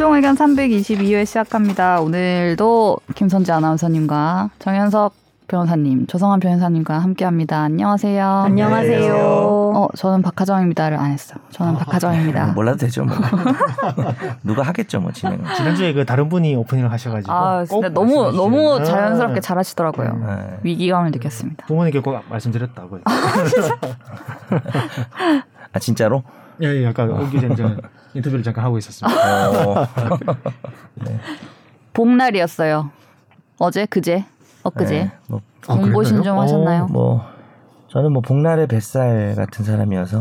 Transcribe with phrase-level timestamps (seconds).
[0.00, 2.00] 최종 의견 322회 시작합니다.
[2.00, 5.12] 오늘도 김선재 아나운서님과 정현석
[5.46, 7.58] 변호사님, 조성한 변호사님과 함께합니다.
[7.60, 8.26] 안녕하세요.
[8.26, 9.14] 안녕하세요.
[9.14, 11.34] 어, 저는 박하정입니다를 안 했어.
[11.50, 12.46] 저는 박하정입니다.
[12.46, 13.04] 뭐 몰라도 되죠.
[13.04, 13.14] 뭐.
[14.42, 15.44] 누가 하겠죠, 뭐 진행.
[15.58, 18.84] 지난주에 그 다른 분이 오프닝을 하셔가지고 아, 꼭 근데 너무 너무 주시면.
[18.86, 20.14] 자연스럽게 잘하시더라고요.
[20.14, 20.58] 네.
[20.62, 21.66] 위기감을 느꼈습니다.
[21.66, 23.02] 부모님께 꼭 말씀드렸다고요.
[25.72, 26.22] 아 진짜로?
[26.62, 27.76] 예, 예, 아까 오기 전에
[28.14, 29.50] 인터뷰를 잠깐 하고 있었습니다.
[29.50, 29.86] 어.
[31.92, 32.90] 복날이었어요.
[33.58, 34.24] 어제, 그제,
[34.62, 34.94] 엊그제.
[34.94, 36.22] 네, 뭐, 아, 그런가요?
[36.22, 36.86] 좀 어, 하셨나요?
[36.86, 37.22] 뭐
[37.88, 40.18] 저는 뭐 복날의 뱃살 같은 사람이어서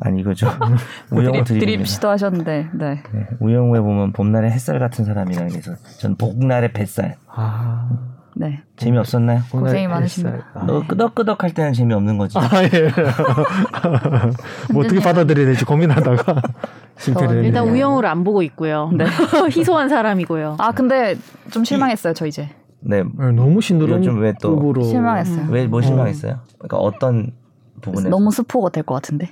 [0.00, 0.48] 아니 이거죠.
[1.10, 3.02] 우영우 드립, 드립 드립 시도하셨는데, 네.
[3.12, 7.88] 네, 우영우에 보면 봄날의 햇살 같은 사람이라 그래서 전 복날의 뱃살 아,
[8.34, 8.60] 네.
[8.76, 9.40] 재미없었나요?
[9.50, 10.36] 고생이 많으십니다.
[10.36, 10.50] 햇살.
[10.54, 12.38] 아, 너 끄덕끄덕 할 때는 재미없는 거지.
[12.38, 12.90] 아, 예.
[14.72, 16.42] 뭐 어떻게 받아들여야 될지 고민하다가
[16.98, 17.44] 실패를 했네요.
[17.46, 18.90] 일단 우영우를 안 보고 있고요.
[18.94, 19.04] 네.
[19.50, 20.56] 희소한 사람이고요.
[20.58, 21.16] 아, 근데
[21.50, 22.48] 좀 실망했어요, 저 이제.
[22.80, 23.02] 네.
[23.02, 25.46] 네, 너무 신드롬 요즘 왜 또- 급으로 실망했어요.
[25.50, 26.38] 왜 뭐 실망했어요?
[26.58, 27.32] 그러니까 어떤
[27.80, 28.08] 부분에서?
[28.08, 29.30] 너무 스포가 될 것 같은데.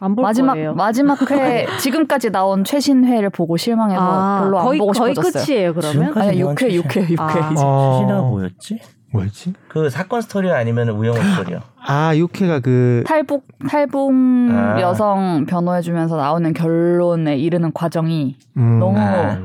[0.00, 0.74] 안볼 마지막 거예요.
[0.74, 5.44] 마지막 회 지금까지 나온 최신 회를 보고 실망해서 아, 별로 안 거의 보고 거의 싶어졌어요.
[5.44, 5.74] 끝이에요.
[5.74, 7.20] 그러면 아니 나온 6회 최신- 6회 6회.
[7.20, 7.54] 아.
[7.64, 7.92] 어.
[7.98, 8.80] 최신화가 뭐였지?
[9.12, 9.52] 뭐였지?
[9.68, 11.60] 그 사건 스토리요 아니면 우영우 스토리요?
[11.86, 14.12] 아, 육회가 그 탈북 탈북
[14.52, 14.80] 아.
[14.80, 19.38] 여성 변호해 주면서 나오는 결론에 이르는 과정이 음, 너무 아.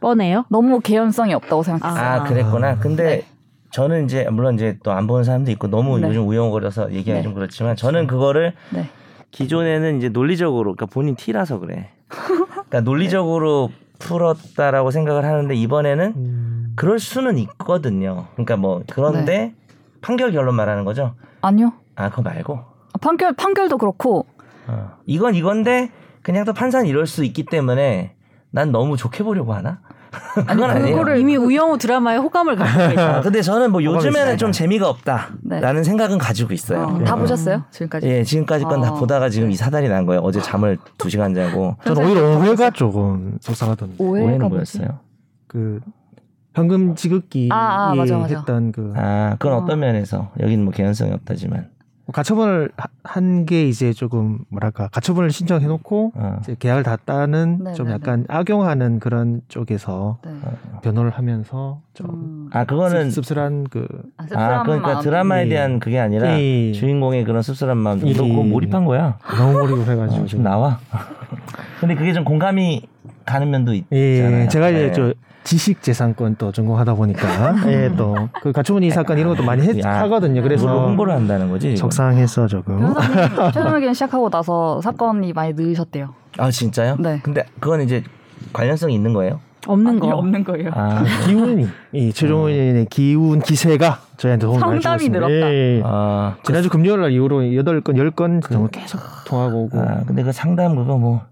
[0.00, 0.44] 뻔해요.
[0.48, 2.02] 너무 개연성이 없다고 생각했어요.
[2.04, 2.78] 아, 그랬구나.
[2.78, 3.22] 근데 네.
[3.70, 6.08] 저는 이제 물론 이제 또 안 보는 사람도 있고 너무 네.
[6.08, 7.22] 요즘 우영우거려서 얘기하기 네.
[7.22, 8.88] 좀 그렇지만 저는 그거를 네.
[9.30, 11.90] 기존에는 이제 논리적으로 그러니까 본인 티라서 그래.
[12.08, 18.26] 그러니까 논리적으로 풀었다라고 생각을 하는데 이번에는 음, 그럴 수는 있거든요.
[18.32, 19.54] 그러니까 뭐 그런데 네.
[20.00, 21.14] 판결 결론 말하는 거죠.
[21.42, 21.72] 아니요.
[21.94, 24.26] 아 그거 말고 아, 판결 판결도 그렇고
[24.66, 24.92] 어.
[25.06, 25.90] 이건 이건데
[26.22, 28.14] 그냥 또 판사는 이럴 수 있기 때문에
[28.50, 29.80] 난 너무 좋게 보려고 하나?
[30.34, 30.96] 그건 아니에요.
[30.96, 33.20] 그거를 이미 우영우 드라마에 호감을 갖고 아, 있다.
[33.20, 34.36] 근데 저는 뭐 요즘에는.
[34.38, 35.82] 좀 재미가 없다라는 네.
[35.82, 36.82] 생각은 가지고 있어요.
[36.82, 37.64] 어, 다 보셨어요?
[37.70, 38.06] 지금까지?
[38.08, 38.94] 예, 지금까지 건다 어.
[38.94, 40.20] 보다가 지금 이 사달이 난 거예요.
[40.22, 41.76] 어제 잠을 두 시간 자고.
[41.84, 43.96] 저는 오히려 오해가 조금 속상하던데.
[43.98, 44.48] 오해가?
[44.48, 45.00] 뭐였어요?
[45.46, 45.80] 그
[46.54, 48.38] 현금 지급기 아, 아, 맞아, 맞아.
[48.38, 49.56] 했던 그 아, 그건 어.
[49.62, 49.64] 어.
[49.66, 51.68] 떤 면에서 여기는 뭐 개연성이 없다지만.
[52.12, 52.70] 가처분을
[53.02, 56.36] 한 게 이제 조금 뭐랄까 가처분을 신청해놓고 어.
[56.40, 60.30] 이제 계약을 다 따는 네, 좀 네, 약간 악용하는 그런 쪽에서 네.
[60.82, 62.50] 변호를 하면서 좀 음.
[62.52, 63.86] 아, 그거는 씁쓸한 그
[64.18, 65.02] 아, 아, 그러니까 마음.
[65.02, 65.48] 드라마에 예.
[65.48, 66.72] 대한 그게 아니라 예.
[66.72, 68.00] 주인공의 그런 씁쓸한 마음.
[68.00, 68.12] 너 예.
[68.12, 69.16] 그거 몰입한 거야.
[69.38, 70.78] 너무 몰입을 해가지고 어, 좀 나와.
[71.80, 72.82] 근데 그게 좀 공감이
[73.24, 74.42] 가는 면도 있잖아요.
[74.42, 74.92] 예, 제가 이제 네.
[74.92, 79.82] 저 지식 재산권 또 전공하다 보니까 예, 또그 가처분 이 사건 이런 것도 많이 했,
[79.84, 80.42] 야, 하거든요.
[80.42, 81.68] 그걸로 그래서 홍보를 한다는 거지.
[81.68, 81.76] 지금.
[81.76, 82.94] 속상해서 조금
[83.52, 86.14] 최종 의견 시작하고 나서 사건이 많이 늘으셨대요.
[86.38, 86.96] 아, 진짜요?
[86.98, 87.20] 네.
[87.22, 88.02] 근데 그건 이제
[88.52, 89.40] 관련성이 있는 거예요?
[89.66, 90.08] 없는 아니, 거.
[90.08, 90.70] 없는 거예요.
[90.74, 95.26] 아, 기운이 이 최종원의 기운 기세가 저희한테 도움을 많이 상담이 주었습니다.
[95.26, 95.52] 늘었다.
[95.52, 95.82] 예, 예.
[95.84, 100.76] 아, 지난주 금요일 날 이후로 8건, 10건 정도 계속 통화가 오고 아, 근데 그 상담
[100.76, 101.22] 그거 뭐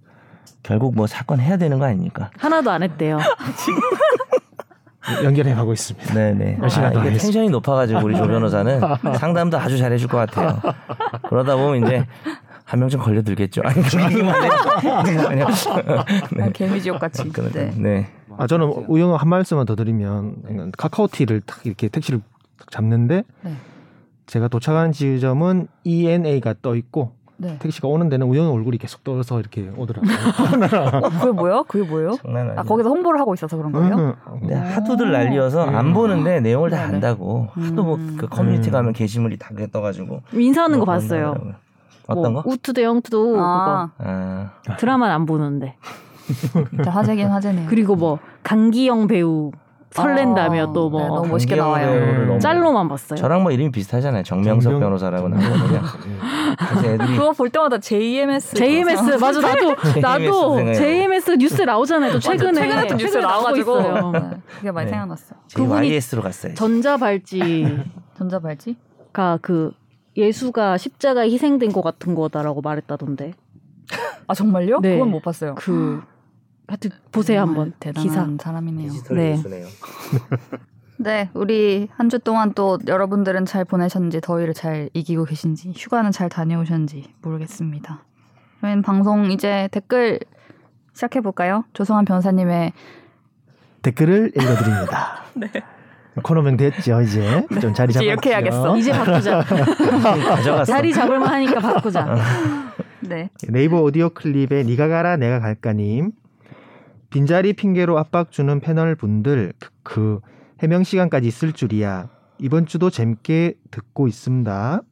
[0.63, 2.31] 결국 뭐 사건 해야 되는 거 아닙니까?
[2.39, 3.19] 하나도 안 했대요.
[5.25, 6.13] 연결해 가고 있습니다.
[6.13, 6.59] 네네.
[6.61, 7.23] 열심히 아, 이게 하겠습니다.
[7.23, 8.81] 텐션이 높아가지고 우리 조 변호사는
[9.17, 10.61] 상담도 아주 잘해줄 것 같아요.
[11.29, 12.07] 그러다 보면 이제
[12.65, 13.63] 한명좀 걸려들겠죠.
[13.65, 14.53] 아니 그러기만 해요.
[16.43, 17.31] 아, 개미지옥 같이.
[17.53, 17.73] 네.
[17.77, 18.09] 네.
[18.37, 22.21] 아 저는 우영아 한 말씀만 더 드리면 카카오티를 딱 이렇게 택시를
[22.59, 23.53] 딱 잡는데 네.
[24.27, 27.57] 제가 도착한 지점은 ENA가 떠 있고 네.
[27.61, 30.13] 택시가 오는 데는 우영아 얼굴이 계속 떠서 이렇게 오더라고요.
[31.05, 31.65] 어, 그게 뭐예요?
[31.69, 32.17] 그게 뭐예요?
[32.23, 32.59] 장난.
[32.59, 33.95] 아 거기서 홍보를 하고 있어서 그런 거예요?
[33.95, 35.77] 음, 근데 하도들 난리여서 음.
[35.77, 36.95] 안 보는데 내용을 다 네네.
[36.95, 38.17] 안다고 하도 뭐 음.
[38.19, 38.73] 그 커뮤니티 음.
[38.73, 41.37] 가면 게시물이 다 그게 떠가지고 인사하는 거뭐 봤어요.
[42.09, 42.51] 어떤 뭐 거?
[42.51, 45.77] 우투도 영투도 아, 아, 그거 드라마는 안 보는데.
[46.71, 47.67] 진짜 화제긴 화제네요.
[47.69, 49.53] 그리고 뭐 강기영 배우
[49.91, 52.39] 설렌다며 아, 또뭐 네, 너무 멋있게 나와요.
[52.39, 53.17] 짤로만 봤어요.
[53.19, 54.23] 저랑 뭐 이름이 비슷하잖아요.
[54.23, 55.81] 정명석 정명- 변호사라고 나오거든요.
[56.85, 58.55] 애들이 그거 볼 때마다 JMS.
[58.57, 60.73] JMS 맞아 나도 나도.
[60.75, 62.13] JMS 뉴스에 나오잖아요.
[62.13, 64.11] 또 최근에 최근에 또 뉴스 나오고 나와가지고 있어요.
[64.13, 64.21] 네,
[64.57, 64.91] 그게 많이 네.
[64.91, 65.35] 생각났어.
[65.55, 66.55] 그분이 JYS로 갔어요.
[66.55, 67.85] 전자발찌가
[68.19, 68.77] 전자발찌?
[69.43, 69.73] 그
[70.17, 73.33] 예수가 십자가에 희생된 것 같은 거다라고 말했다던데.
[74.27, 74.81] 아 정말요?
[74.81, 74.93] 네.
[74.93, 75.55] 그건 못 봤어요.
[75.57, 76.03] 그
[76.69, 78.45] 하여튼 보세요 한번 대단한 기사.
[78.45, 78.91] 사람이네요.
[78.91, 79.43] 디지털 네.
[81.01, 86.29] 네, 우리 한 주 동안 또 여러분들은 잘 보내셨는지 더위를 잘 이기고 계신지 휴가는 잘
[86.29, 88.05] 다녀오셨는지 모르겠습니다.
[88.61, 90.19] 저희는 방송 이제 댓글
[90.93, 91.65] 시작해 볼까요?
[91.73, 92.73] 조성한 변호사님의
[93.83, 95.23] 댓글을 읽어드립니다.
[96.25, 98.05] 코너명 됐죠 이제 좀 자리 잡았죠.
[98.05, 98.77] 이렇게 해야겠어.
[98.77, 99.41] 이제 바꾸자.
[99.47, 100.65] 가져갔어.
[100.65, 102.17] 자리 잡을만 하니까 바꾸자.
[103.03, 106.11] 네, 네이버 오디오 클립에 니가 가라 내가 갈까님
[107.11, 110.21] 빈자리 핑계로 압박 주는 패널 분들 그, 그
[110.63, 112.09] 해명 시간까지 있을 줄이야.
[112.39, 114.83] 이번 주도 재밌게 듣고 있습니다.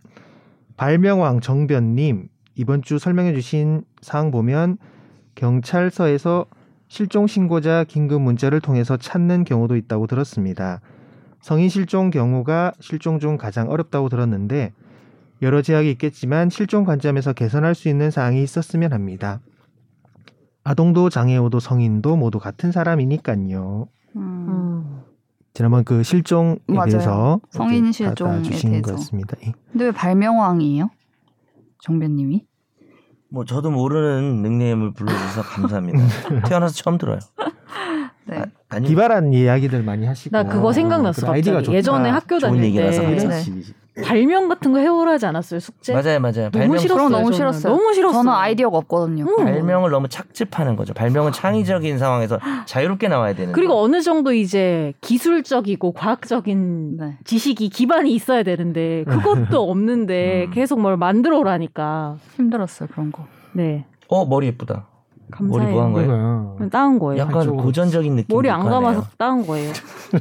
[0.76, 4.78] 발명왕 정변님 이번 주 설명해 주신 사항 보면
[5.34, 6.46] 경찰서에서
[6.88, 10.80] 실종 신고자 긴급 문자를 통해서 찾는 경우도 있다고 들었습니다.
[11.40, 14.72] 성인 실종 경우가 실종 중 가장 어렵다고 들었는데
[15.42, 19.40] 여러 제약이 있겠지만 실종 관점에서 개선할 수 있는 사항이 있었으면 합니다.
[20.66, 23.86] 아동도 장애우도 성인도 모두 같은 사람이니까요.
[24.16, 24.20] 음.
[24.20, 25.00] 음.
[25.54, 26.88] 지난번 그 실종에 맞아요.
[26.90, 28.82] 대해서 성인 실종에 대해서.
[28.82, 29.36] 것 같습니다.
[29.46, 29.52] 예.
[29.70, 30.90] 근데 왜 발명왕이에요?
[31.82, 32.44] 정변님이?
[33.30, 35.98] 뭐 저도 모르는 닉네임을 불러주셔서 감사합니다.
[36.48, 37.20] 태어나서 처음 들어요.
[38.26, 38.42] 네.
[38.68, 41.62] 아, 기발한 이야기들 많이 하시고 나 그거 생각났어 그 아이디가.
[41.62, 41.76] 좋다.
[41.76, 43.16] 예전에 학교 좋은 다닐 얘기라서 때.
[43.28, 43.44] 네.
[43.96, 44.08] 그렇지.
[44.08, 45.92] 발명 같은 거 해오라 하지 않았어요 숙제?
[45.94, 46.50] 맞아요, 맞아요.
[46.50, 47.08] 너무 발명, 싫었어요.
[47.08, 47.32] 너무.
[47.32, 47.72] 싫었어요.
[47.72, 48.22] 너무 싫었어요.
[48.22, 49.24] 저는 아이디어가 없거든요.
[49.24, 49.36] 음.
[49.44, 50.92] 발명을 너무 착즙하는 거죠.
[50.94, 53.52] 발명은 창의적인 상황에서 자유롭게 나와야 되는데.
[53.52, 57.18] 그리고 어느 정도 이제 기술적이고 과학적인 네.
[57.24, 60.50] 지식이 기반이 있어야 되는데 그것도 없는데 음.
[60.52, 62.16] 계속 뭘 만들어 오라니까.
[62.36, 63.26] 힘들었어요 그런 거.
[63.52, 63.86] 네.
[64.08, 64.86] 어 머리 예쁘다.
[65.30, 65.62] 감사해요.
[65.64, 66.08] 머리 뭐한 거예요?
[66.56, 66.70] 그거요.
[66.70, 67.20] 따은 거예요.
[67.22, 67.62] 약간 한쪽으로.
[67.64, 68.34] 고전적인 느낌.
[68.36, 69.72] 머리 안 감아서 따은 거예요.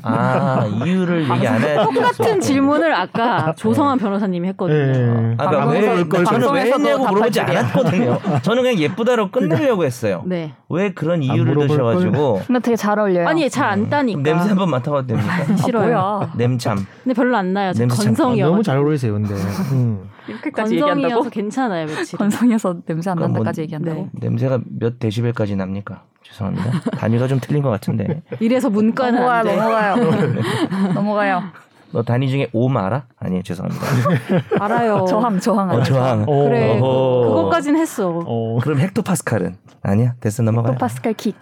[0.02, 4.78] 아 이유를 얘기 안 해야 똑같은 질문을 아까 조성한 변호사님이 했거든요.
[4.78, 5.36] 예.
[5.38, 7.40] 아까 그러니까 왜 방송에서- 저는 왜 했냐고 물어보지.
[7.42, 8.20] 않았거든요.
[8.42, 10.24] 저는 그냥 예쁘다로 끝내려고 했어요.
[10.26, 10.54] 네.
[10.70, 13.28] 왜 그런 이유를 드셔가지고 근데 되게 잘 어울려요.
[13.28, 14.22] 아니 잘 안 따니까.
[14.22, 15.56] 냄새 한번 맡아봐도 됩니까?
[15.58, 15.98] 싫어요.
[16.20, 16.34] 뭐야?
[16.38, 16.86] 냄참.
[17.04, 17.74] 근데 별로 안 나요.
[17.74, 18.36] 저 냄새 참- 아.
[18.36, 19.34] 너무 잘 어울리세요, 근데.
[19.72, 20.10] 음.
[20.28, 22.18] 이렇게까지 건성이어서 괜찮아요, 며칠.
[22.18, 24.10] 건성에서 냄새 안 뭐- 난다까지 얘기한다고?
[24.14, 24.28] 네.
[24.28, 26.04] 냄새가 몇 데시벨까지 납니까?
[26.24, 26.80] 죄송합니다.
[26.92, 28.22] 단위가 좀 틀린 것 같은데.
[28.40, 29.56] 이래서 문과는 넘어가요, 안 돼.
[29.56, 29.96] 넘어가요.
[30.94, 31.44] 넘어가요.
[31.92, 33.06] 너 단위 중에 옴 알아?
[33.20, 33.86] 아니에요, 죄송합니다.
[34.60, 35.06] 알아요.
[35.08, 35.70] 저항, 저항.
[35.70, 35.84] 어, 알아요.
[35.84, 36.26] 저항.
[36.28, 36.44] 어.
[36.44, 36.80] 그래.
[36.80, 37.28] 그, 어허.
[37.36, 38.22] 그것까진 했어.
[38.26, 38.60] 어.
[38.62, 39.56] 그럼 헥토파스칼은?
[39.84, 40.16] 아니야?
[40.20, 40.74] 됐어, 넘어가요.
[40.74, 41.36] 헥토파스칼 킥.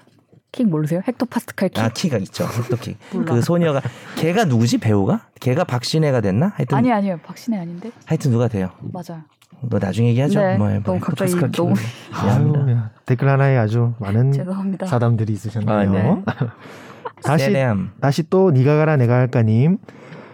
[0.54, 1.02] 킥 모르세요?
[1.06, 1.84] 헥토파스칼 킥.
[1.84, 2.46] 아, 키가 있죠.
[2.46, 2.98] 헥토킥.
[3.12, 3.34] 몰라.
[3.34, 3.82] 그 소녀가,
[4.16, 4.78] 걔가 누구지?
[4.78, 5.26] 배우가?
[5.42, 6.54] 걔가 박신혜가 됐나?
[6.56, 7.20] 하여튼, 아니 아니에요.
[7.26, 7.92] 박신혜 아닌데?
[8.06, 8.70] 하여튼 누가 돼요?
[8.80, 9.24] 맞아요.
[9.62, 10.40] 너 나중에 얘기하죠.
[10.40, 11.74] 네, 뭐, 너무 갑자기 헥토파스칼 너무.
[12.14, 14.86] 아유, 야, 댓글 하나에 아주 많은 죄송합니다.
[14.86, 15.76] 사담들이 있으셨네요.
[15.76, 16.22] 아, 네.
[17.24, 17.92] 다시 세레암.
[18.00, 19.78] 다시 또 니가 가라 내가 할까님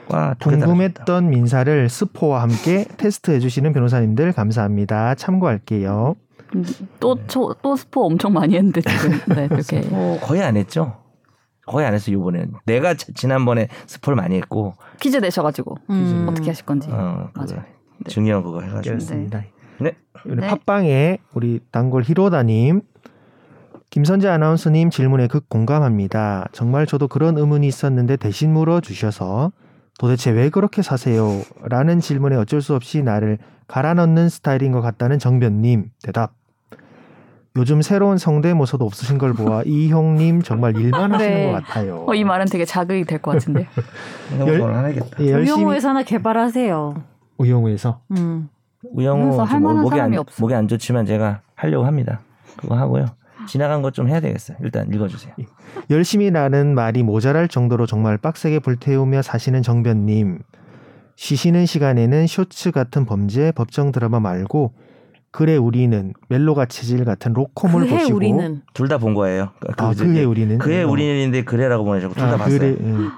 [0.10, 0.36] 와.
[0.42, 5.16] 궁금했던 민사를 스포와 함께 테스트해 주시는 변호사님들 감사합니다.
[5.16, 6.16] 참고할게요.
[7.00, 10.98] 또또 또 스포 엄청 많이 했는데 지금 네 이렇게 뭐 거의 안 했죠.
[11.66, 12.54] 거의 안 했어 이번에는.
[12.66, 16.26] 내가 지- 지난번에 스포를 많이 했고, 퀴즈 내셔가지고 음.
[16.28, 16.88] 어떻게 하실 건지.
[16.92, 17.64] 어, 맞아요.
[18.00, 18.10] 네.
[18.10, 18.82] 중요한 그거 해가지고.
[18.96, 19.44] 그렇습니다.
[19.80, 19.96] 네.
[20.26, 20.48] 우리 네.
[20.48, 22.82] 팟빵에 우리 단골 히로다님
[23.92, 26.48] 김선재 아나운서님 질문에 극 공감합니다.
[26.52, 29.52] 정말 저도 그런 의문이 있었는데 대신 물어주셔서
[30.00, 31.42] 도대체 왜 그렇게 사세요?
[31.64, 33.38] 라는 질문에 어쩔 수 없이 나를
[33.68, 36.34] 갈아 넣는 스타일인 것 같다는 정변님 대답.
[37.60, 41.46] 요즘 새로운 성대모사도 없으신 걸 보아 이 형님 정말 일만 하시는 네.
[41.52, 42.06] 것 같아요.
[42.08, 43.68] 어, 이 말은 되게 자극이 될 것 같은데.
[44.40, 45.18] 하나겠다.
[45.20, 47.04] 예, 열심히 우영우에서 하나 개발하세요.
[47.38, 48.48] 우영우에서 음.
[48.94, 50.42] 우영우 만한 목이 안 없어.
[50.42, 52.22] 목이 안 좋지만 제가 하려고 합니다.
[52.56, 53.08] 그거 하고요.
[53.48, 54.58] 지나간 것 좀 해야 되겠어요.
[54.62, 55.34] 일단 읽어주세요.
[55.90, 60.40] 열심히라는 말이 모자랄 정도로 정말 빡세게 불태우며 사시는 정변님.
[61.18, 64.72] 쉬시는 시간에는 쇼츠 같은 범죄 법정 드라마 말고
[65.32, 69.50] 그래 우리는 멜로가 치질 같은 로코물 그해 보시고 우리는 둘 다 본 거예요.
[69.60, 70.90] 그, 아 그- 그해 우리는 그의 어.
[70.90, 72.58] 우리는인데 그래라고 보내자고 둘다 아, 봤어요.
[72.60, 73.10] 그래 음.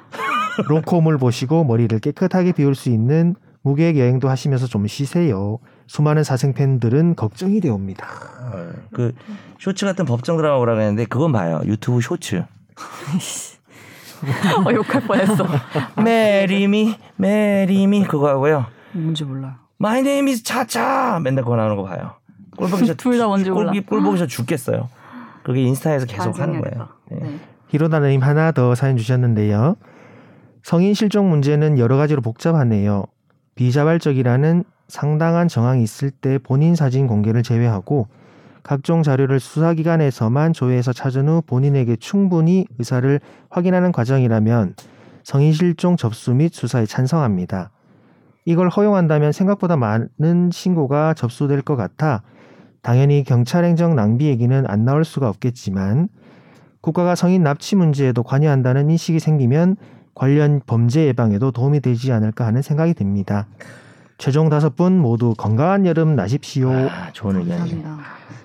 [0.67, 5.59] 로코물 보시고 머리를 깨끗하게 비울 수 있는 무계획 여행도 하시면서 좀 쉬세요.
[5.87, 8.07] 수많은 사생 팬들은 걱정이 되옵니다.
[8.53, 9.13] 어, 그
[9.59, 11.61] 쇼츠 같은 법정 드라마 보라 그랬는데 그건 봐요.
[11.65, 12.43] 유튜브 쇼츠.
[14.65, 15.45] 어, 욕할 뻔했어.
[16.03, 18.65] 메리미 메리미 그거 하고요.
[18.93, 19.53] 뭔지 몰라요.
[19.81, 22.11] My name is 차차 맨날 그거 나오는 거 봐요.
[22.55, 23.71] 꼴 보기 싫 둘다 뭔지 몰라.
[23.71, 24.89] 꼴, 꼴 보기 싫어 죽겠어요.
[25.43, 26.87] 그게 인스타에서 계속 하는 거예요.
[27.13, 27.15] 예.
[27.15, 27.39] 네.
[27.69, 29.75] 히로다님 하나 더 사연 주셨는데요.
[30.61, 33.05] 성인 실종 문제는 여러 가지로 복잡하네요.
[33.55, 38.07] 비자발적이라는 상당한 정황이 있을 때 본인 사진 공개를 제외하고
[38.61, 43.19] 각종 자료를 수사기관에서만 조회해서 찾은 후 본인에게 충분히 의사를
[43.49, 44.75] 확인하는 과정이라면
[45.23, 47.71] 성인 실종 접수 및 수사에 찬성합니다.
[48.45, 52.23] 이걸 허용한다면 생각보다 많은 신고가 접수될 것 같아
[52.81, 56.09] 당연히 경찰 행정 낭비 얘기는 안 나올 수가 없겠지만
[56.81, 59.75] 국가가 성인 납치 문제에도 관여한다는 인식이 생기면
[60.15, 63.47] 관련 범죄 예방에도 도움이 되지 않을까 하는 생각이 듭니다.
[64.21, 66.69] 최종 다섯 분 모두 건강한 여름 나십시오.
[66.71, 67.33] 아, 좋은.
[67.33, 67.89] 감사합니다.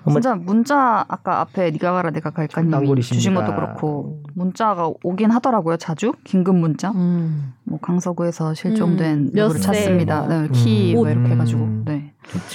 [0.03, 3.01] 한번- 진짜 문자 아까 앞에 네가 가라 내가 갈까님이.
[3.01, 5.77] 주신 것도 그렇고 문자가 오긴 하더라고요.
[5.77, 6.89] 자주 긴급 문자.
[6.91, 7.53] 음.
[7.63, 10.27] 뭐 강서구에서 실종된 음, 누구를 몇 찾습니다.
[10.27, 10.95] 세, 네, 키 음.
[10.95, 11.83] 뭐 이렇게 해가지고 음.
[11.85, 12.11] 네.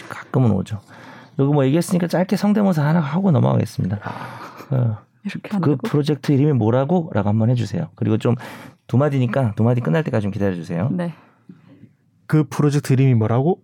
[0.09, 0.81] 가끔은 오죠.
[1.38, 3.99] 여기 뭐 얘기했으니까 짧게 성대모사 하나 하고 넘어가겠습니다.
[4.71, 5.76] 어, 이렇게 그 한다고?
[5.88, 7.88] 프로젝트 이름이 뭐라고?라고 한번 해주세요.
[7.95, 8.35] 그리고 좀
[8.88, 10.88] 두 마디니까 두 마디 끝날 때까지 좀 기다려주세요.
[10.91, 11.14] 네.
[12.26, 13.59] 그 프로젝트 이름이 뭐라고?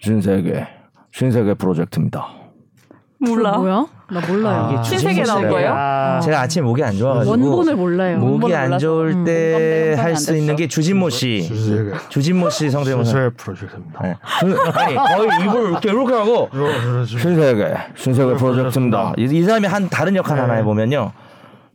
[0.00, 0.66] 신세계
[1.12, 2.26] 신세계 프로젝트입니다.
[3.18, 3.56] 몰라.
[3.56, 3.86] 뭐야?
[4.10, 4.70] 나 몰라요.
[4.74, 5.72] 이게 신세계 나온 거예요?
[5.74, 8.18] 아, 제가 아침에 목이 안 좋아가지고 원본을 몰라요.
[8.18, 8.78] 목이 원본을 안.
[8.78, 9.24] 좋을 음.
[9.24, 10.56] 때 공감대 할 형성이 수안 있는.
[10.56, 13.10] 게 주진모 씨, 신세계 주진모 씨 성대모사.
[13.10, 14.02] 신세계 프로젝트입니다.
[14.02, 14.16] 네.
[14.40, 16.50] 주- 아니 거의 입을 이렇게 이렇게 하고
[17.06, 19.14] 신세계 신세계 프로젝트입니다.
[19.16, 21.12] 이, 이 사람이 한 다른 역할 하나 해보면요.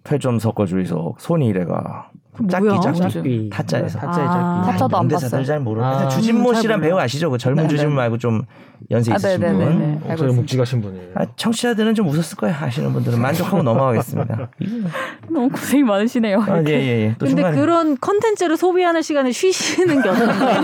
[0.04, 2.10] 패좀 섞어 주이소 손이 이래가
[2.50, 2.80] 짝기 뭐야?
[2.80, 4.62] 짝기 타짜에서 타짜의 아.
[4.64, 4.72] 짝기.
[4.72, 5.44] 타짜도 안 봤어요.
[5.44, 6.08] 잘 모르는 아.
[6.10, 6.98] 주진모 씨란 배우.
[6.98, 7.30] 아시죠?
[7.30, 7.96] 그 젊은 네, 주진모 네.
[7.98, 8.44] 말고 좀
[8.90, 9.60] 연세 아, 있으신 분.
[9.60, 9.74] 네네네.
[9.76, 10.42] 알고 목소리 있습니다.
[10.42, 11.08] 묵직하신 분이에요.
[11.16, 12.56] 아, 청취자들은 좀 웃었을 거예요.
[12.60, 14.50] 아시는 분들은 만족하고 넘어가겠습니다.
[15.30, 16.42] 너무 고생이 많으시네요.
[16.42, 17.16] 아, 예, 예, 예.
[17.20, 20.62] 또 근데 중간에 그런 컨텐츠를 소비하는 시간에 쉬시는 게 어떨까요?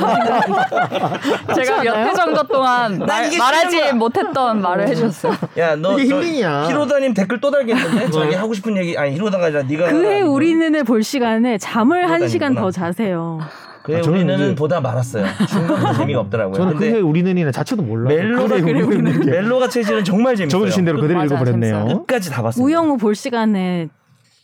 [1.55, 1.95] 제가 몇?
[2.07, 3.93] 회 정도 동안 난 말, 말하지.
[3.93, 5.33] 못했던 말을 해주셨어요.
[5.59, 6.67] 야, 너 힐링이야.
[6.69, 8.09] 히로다님 댓글 또 달겠는데?
[8.09, 12.27] 자기 하고 싶은 얘기 아니 히로다가 아니라 네가 그해 하라는 우리는을 볼 시간에 잠을 한.
[12.27, 13.39] 시간 더 자세요.
[13.41, 15.25] 아, 저는 우리는 이제- 보다 말았어요.
[15.47, 16.55] 중간부터 재미가 없더라고요.
[16.55, 18.15] 저는 근데 그게 우리는이나 자체도 몰라요.
[18.17, 19.31] 멜로가 그게 우리는 게.
[19.31, 20.49] 멜로가 체질은 정말 재밌어요.
[20.59, 21.85] 적어주신 대로 그대로 맞아요, 읽어버렸네요.
[21.99, 22.65] 끝까지 다 봤어요.
[22.65, 23.87] 우영우 볼 시간에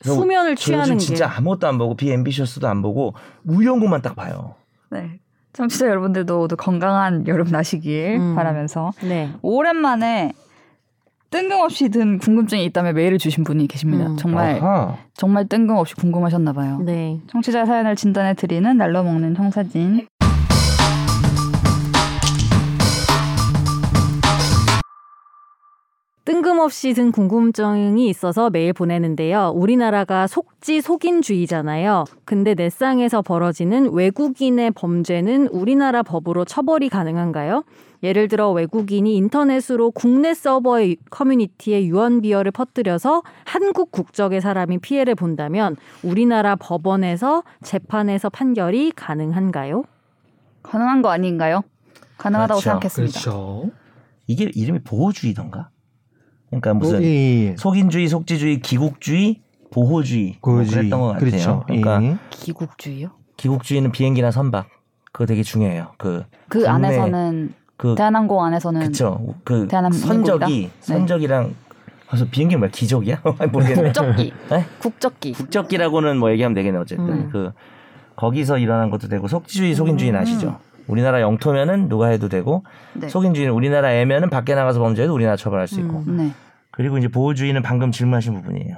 [0.03, 3.13] 수면을 저 취하는 게 진짜 아무것도 안 보고 비앰비셔스도 안 보고
[3.45, 4.55] 우영우만 딱 봐요.
[4.89, 5.19] 네.
[5.53, 8.35] 청취자 여러분들도 모두 건강한 여름 나시길 음.
[8.35, 9.29] 바라면서 네.
[9.41, 10.31] 오랜만에
[11.33, 14.05] 뜬금없이 든 궁금증이 있다며 메일을 주신 분이 계십니다.
[14.05, 14.17] 음.
[14.17, 14.95] 정말 아하.
[15.15, 16.79] 정말 뜬금없이 궁금하셨나 봐요.
[16.85, 17.19] 네.
[17.27, 20.07] 청취자 사연을 진단해 드리는 날로 먹는 청사진.
[26.33, 29.51] 뜬금없이 든 궁금증이 있어서 메일 보내는데요.
[29.53, 32.05] 우리나라가 속지 속인주의잖아요.
[32.25, 37.65] 근데 넷상에서 벌어지는 외국인의 범죄는 우리나라 법으로 처벌이 가능한가요?
[38.01, 45.75] 예를 들어 외국인이 인터넷으로 국내 서버의 커뮤니티에 유언 비어를 퍼뜨려서 한국 국적의 사람이 피해를 본다면
[46.01, 49.83] 우리나라 법원에서 재판에서 판결이 가능한가요?
[50.63, 51.61] 가능한 거 아닌가요?
[52.17, 52.69] 가능하다고 그렇죠.
[52.71, 53.19] 생각했습니다.
[53.19, 53.69] 그렇죠.
[54.25, 55.69] 이게 이름이 보호주의던가?
[56.61, 57.07] 그러니까 무슨 예,
[57.49, 57.55] 예.
[57.57, 59.41] 속인주의, 속지주의, 기국주의,
[59.71, 60.55] 보호주의 뭐.
[60.63, 61.29] 그랬던 것 같아요.
[61.29, 61.63] 그렇죠.
[61.65, 62.17] 그러니까 예.
[62.29, 63.09] 기국주의요?
[63.37, 64.67] 기국주의는 비행기나 선박
[65.11, 65.93] 그거 되게 중요해요.
[65.97, 69.35] 그그 국내- 안에서는 그 대한항공 안에서는 그쵸.
[69.43, 70.07] 그 대한민국이다?
[70.13, 70.71] 선적이 네.
[70.79, 71.55] 선적이랑
[72.07, 73.21] 그래서 비행기 뭐야 기적이야?
[73.51, 73.83] 모르겠네.
[73.83, 74.65] 국적기, 네?
[74.79, 75.31] 국적기.
[75.33, 77.29] 국적기라고는 뭐 얘기하면 되겠네 어쨌든 음.
[77.31, 77.51] 그
[78.15, 80.21] 거기서 일어난 것도 되고 속지주의, 속인주의는 음.
[80.21, 80.59] 아시죠?
[80.87, 83.09] 우리나라 영토면은 누가 해도 되고 네.
[83.09, 86.17] 속인주의는 우리나라 애면은 밖에 나가서 범죄해도 우리나라 처벌할 수 있고 음.
[86.17, 86.31] 네,
[86.73, 88.75] 그리고 이제 보호주의는 방금 질문하신 부분이에요.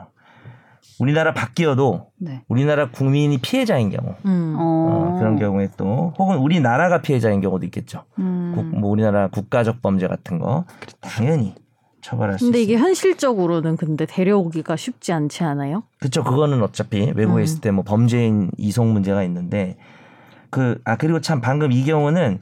[0.99, 2.43] 우리나라 밖이어도 네.
[2.47, 4.55] 우리나라 국민이 피해자인 경우 음.
[4.57, 8.03] 어, 어, 그런 경우에 또 혹은 우리나라가 피해자인 경우도 있겠죠.
[8.19, 8.53] 음.
[8.55, 10.65] 국, 뭐 우리나라 국가적 범죄 같은 거
[11.01, 11.55] 당연히
[12.01, 12.87] 처벌할 수 근데 이게 있습니다.
[12.87, 15.83] 현실적으로는 근데 데려오기가 쉽지 않지 않아요?
[15.99, 16.23] 그렇죠.
[16.23, 17.43] 그거는 어차피 외국에 음.
[17.43, 19.77] 있을 때 뭐 범죄인 이송 문제가 있는데
[20.49, 22.39] 그 아 그리고 참 방금 이 경우는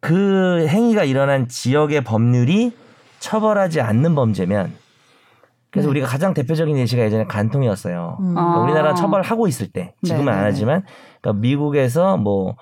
[0.00, 2.72] 그 행위가 일어난 지역의 법률이
[3.20, 4.72] 처벌하지 않는 범죄면
[5.76, 5.90] 그래서 네.
[5.90, 8.16] 우리가 가장 대표적인 예시가 예전에 간통이었어요.
[8.18, 8.34] 음.
[8.38, 8.62] 아.
[8.64, 10.44] 우리나라는 처벌하고 있을 때 지금은 안 네네네.
[10.50, 10.82] 하지만
[11.20, 12.56] 그러니까 미국에서 뭐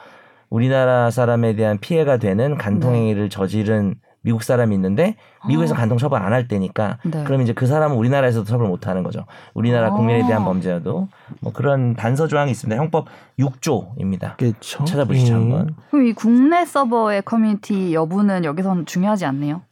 [0.50, 2.56] 우리나라 사람에 대한 피해가 되는 네.
[2.56, 5.16] 간통 행위를 저지른 미국 사람이 있는데
[5.46, 5.78] 미국에서 아.
[5.78, 7.22] 간통 처벌 안 할 때니까 네.
[7.24, 9.26] 그럼 이제 그 사람은 우리나라에서도 처벌 못 하는 거죠.
[9.52, 9.90] 우리나라 아.
[9.90, 11.08] 국민에 대한 범죄여도
[11.40, 12.80] 뭐 그런 단서 조항이 있습니다.
[12.80, 13.06] 형법
[13.38, 14.36] 6조입니다.
[14.38, 14.84] 그렇죠.
[14.84, 15.36] 찾아보시죠 예.
[15.36, 15.76] 한번.
[15.90, 19.62] 그럼 이 국내 서버의 커뮤니티 여부는 여기서는 중요하지 않네요.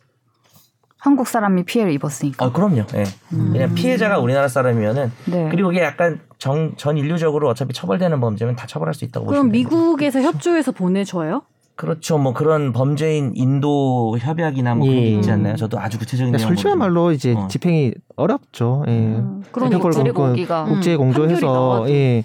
[1.02, 2.47] 한국 사람이 피해를 입었으니까.
[2.47, 2.85] 어 그럼요.
[2.94, 3.02] 예.
[3.32, 3.50] 음.
[3.50, 5.49] 그냥 피해자가 우리나라 사람이면은 네.
[5.50, 9.52] 그리고 이게 약간 정, 전 인류적으로 어차피 처벌되는 범죄면 다 처벌할 수 있다고 그럼 보시면
[9.52, 9.68] 됩니다.
[9.68, 11.42] 미국에서 협조해서 보내줘요?
[11.75, 12.18] 그렇죠.
[12.18, 15.14] 뭐 그런 범죄인 인도 협약이나 뭐 그런 게 예.
[15.16, 15.56] 있지 않나요?
[15.56, 17.49] 저도 아주 구체적인 내용 솔직한 말로 이제 어.
[17.49, 18.85] 집행이 어렵죠.
[18.87, 18.92] 예.
[18.92, 20.12] 음, 그러니까 그 음.
[20.12, 21.90] 국제 판결이 공조해서.
[21.90, 22.23] 예.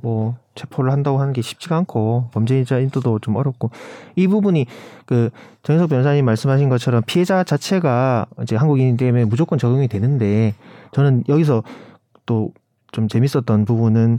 [0.00, 3.70] 뭐 체포를 한다고 하는 게 쉽지가 않고 범죄자 인도도 좀 어렵고.
[4.16, 4.66] 이 부분이
[5.04, 5.30] 그
[5.62, 10.54] 정현석 변호사님 말씀하신 것처럼 피해자 자체가 이제 한국인이 되면 무조건 적용이 되는데
[10.92, 11.62] 저는 여기서
[12.26, 12.50] 또
[12.96, 14.18] 좀 재밌었던 부분은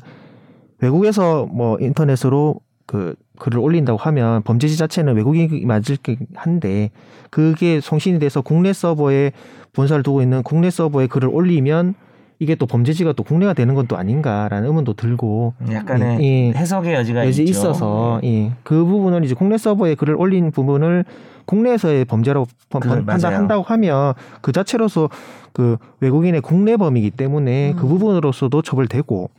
[0.80, 6.92] 외국에서 뭐 인터넷으로 그 글을 올린다고 하면 범죄지 자체는 외국인이 맞을 게 한데
[7.32, 9.32] 그게 송신이 돼서 국내 서버에
[9.74, 11.96] 본사를 두고 있는 국내 서버에 글을 올리면
[12.40, 16.52] 이게 또 범죄지가 또 국내가 되는 건 또 아닌가라는 의문도 들고 약간의 예, 예.
[16.54, 17.52] 해석의 여지가 여지 있죠.
[17.52, 18.52] 있어서 예.
[18.64, 21.06] 그 부분을 이제 국내 서버에 글을 올린 부분을
[21.46, 25.10] 국내에서의 범죄라고 판- 그, 판단한다고 하면 그 자체로서
[25.54, 27.90] 그 외국인의 국내 범이기 때문에 그 음.
[27.90, 29.30] 부분으로서도 처벌되고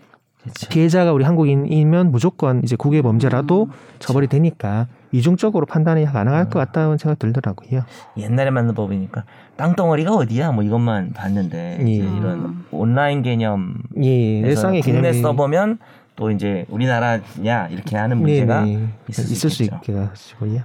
[0.42, 0.68] 그렇죠.
[0.70, 7.18] 피해자가 우리 한국인이면 무조건 이제 국외 범죄라도 처벌이 되니까 이중적으로 판단이 가능할 것 같다는 생각
[7.18, 7.82] 들더라고요.
[8.16, 9.24] 옛날에 만든 법이니까
[9.56, 11.94] 땅덩어리가 어디야 뭐 이것만 봤는데 이제 예.
[11.96, 15.78] 이런 온라인 개념 예, 일상의 국내 개념이 서버면
[16.16, 18.88] 또 이제 우리나라냐 이렇게 하는 문제가 네, 네.
[19.08, 19.80] 있을 수 있을 수 있겠죠.
[19.80, 20.60] 있게 가지고요.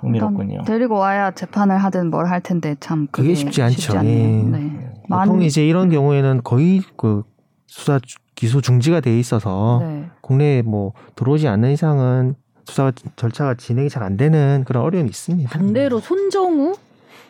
[0.00, 0.62] 흥미롭군요.
[0.64, 3.98] 데리고 와야 재판을 하든 뭘 할 텐데 참 그게 쉽지 않죠.
[3.98, 4.38] 않네요.
[4.38, 4.42] 예.
[4.42, 4.92] 네.
[5.08, 7.24] 보통 많- 이제 이런 경우에는 거의 그
[7.66, 10.06] 수사 주- 기소 중지가 돼 있어서 네.
[10.22, 12.34] 국내에 뭐 들어오지 않는 이상은
[12.70, 15.50] 수사 절차가 진행이 잘 안 되는 그런 어려움이 있습니다.
[15.50, 16.72] 반대로 손정우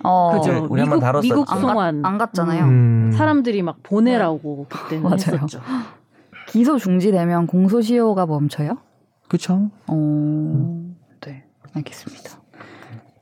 [0.04, 0.52] 어, 그죠?
[0.52, 1.23] 네, 우리 한번 미국 다뤘었죠.
[1.28, 2.64] 미국 안, 갔, 송환 안 갔잖아요.
[2.64, 5.16] 음, 사람들이 막 보내라고 그때는 맞아요.
[5.16, 5.61] 했었죠.
[6.49, 8.78] 기소 중지되면 공소시효가 멈춰요?
[9.28, 9.70] 그렇죠.
[9.88, 10.90] 어,
[11.23, 11.44] 네,
[11.75, 12.40] 알겠습니다.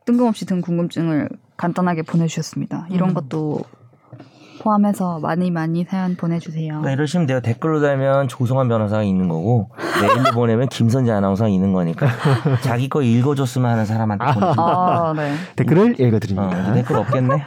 [0.05, 2.87] 뜬금없이 든 궁금증을 간단하게 보내주셨습니다.
[2.91, 3.15] 이런 음.
[3.15, 3.61] 것도
[4.61, 6.69] 포함해서 많이 많이 사연 보내주세요.
[6.69, 7.41] 그러니까 이러시면 돼요.
[7.41, 12.07] 댓글로 달면 조성환 변호사가 있는 거고 메일로 보내면 김선재 아나운서가 있는 거니까
[12.63, 15.33] 자기 거 읽어줬으면 하는 사람한테 보내주면 아, 네.
[15.57, 16.61] 댓글을 어, 읽어드립니다.
[16.63, 17.47] 이제 댓글 없겠네.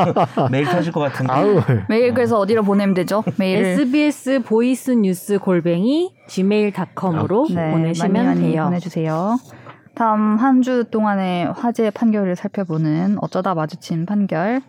[0.50, 1.32] 메일 터질 것 같은데.
[1.32, 3.22] 아우, 메일 그래서 어디로 보내면 되죠?
[3.38, 8.64] 메일을 SBS 보이스 뉴스 골뱅이 gmail.com으로 네, 보내시면 많이 많이 돼요.
[8.64, 9.38] 보내주세요.
[9.94, 14.60] 다음 한 주 동안의 화제 판결을 살펴보는 어쩌다 마주친 판결.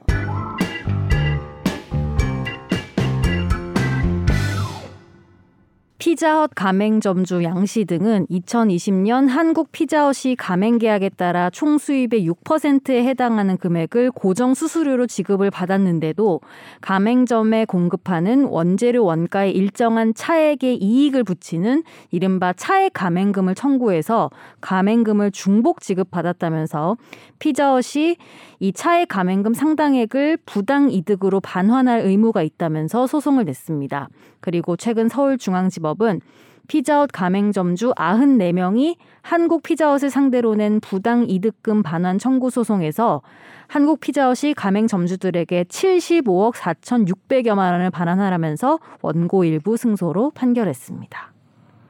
[6.01, 14.09] 피자헛 가맹점주 양씨 등은 2020년 한국 피자헛이 가맹 계약에 따라 총 수입의 6%에 해당하는 금액을
[14.09, 16.41] 고정 수수료로 지급을 받았는데도
[16.81, 26.97] 가맹점에 공급하는 원재료 원가의 일정한 차액에 이익을 붙이는 이른바 차액 가맹금을 청구해서 가맹금을 중복 지급받았다면서
[27.37, 28.15] 피자헛이
[28.59, 34.09] 이 차액 가맹금 상당액을 부당 이득으로 반환할 의무가 있다면서 소송을 냈습니다.
[34.41, 36.21] 그리고 최근 서울중앙지법은
[36.67, 43.21] 피자헛 가맹점주 94명이 한국 피자헛을 상대로 낸 부당 이득금 반환 청구 소송에서
[43.67, 51.31] 한국 피자헛이 가맹점주들에게 75억 4,600여만 원을 반환하라면서 원고 일부 승소로 판결했습니다.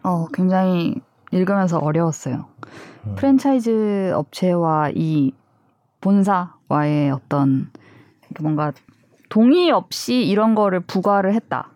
[0.03, 0.95] 어, 굉장히
[1.31, 2.45] 읽으면서 어려웠어요.
[3.05, 3.15] 음.
[3.15, 5.33] 프랜차이즈 업체와 이
[6.01, 7.69] 본사와의 어떤
[8.39, 8.73] 뭔가
[9.29, 11.69] 동의 없이 이런 거를 부과를 했다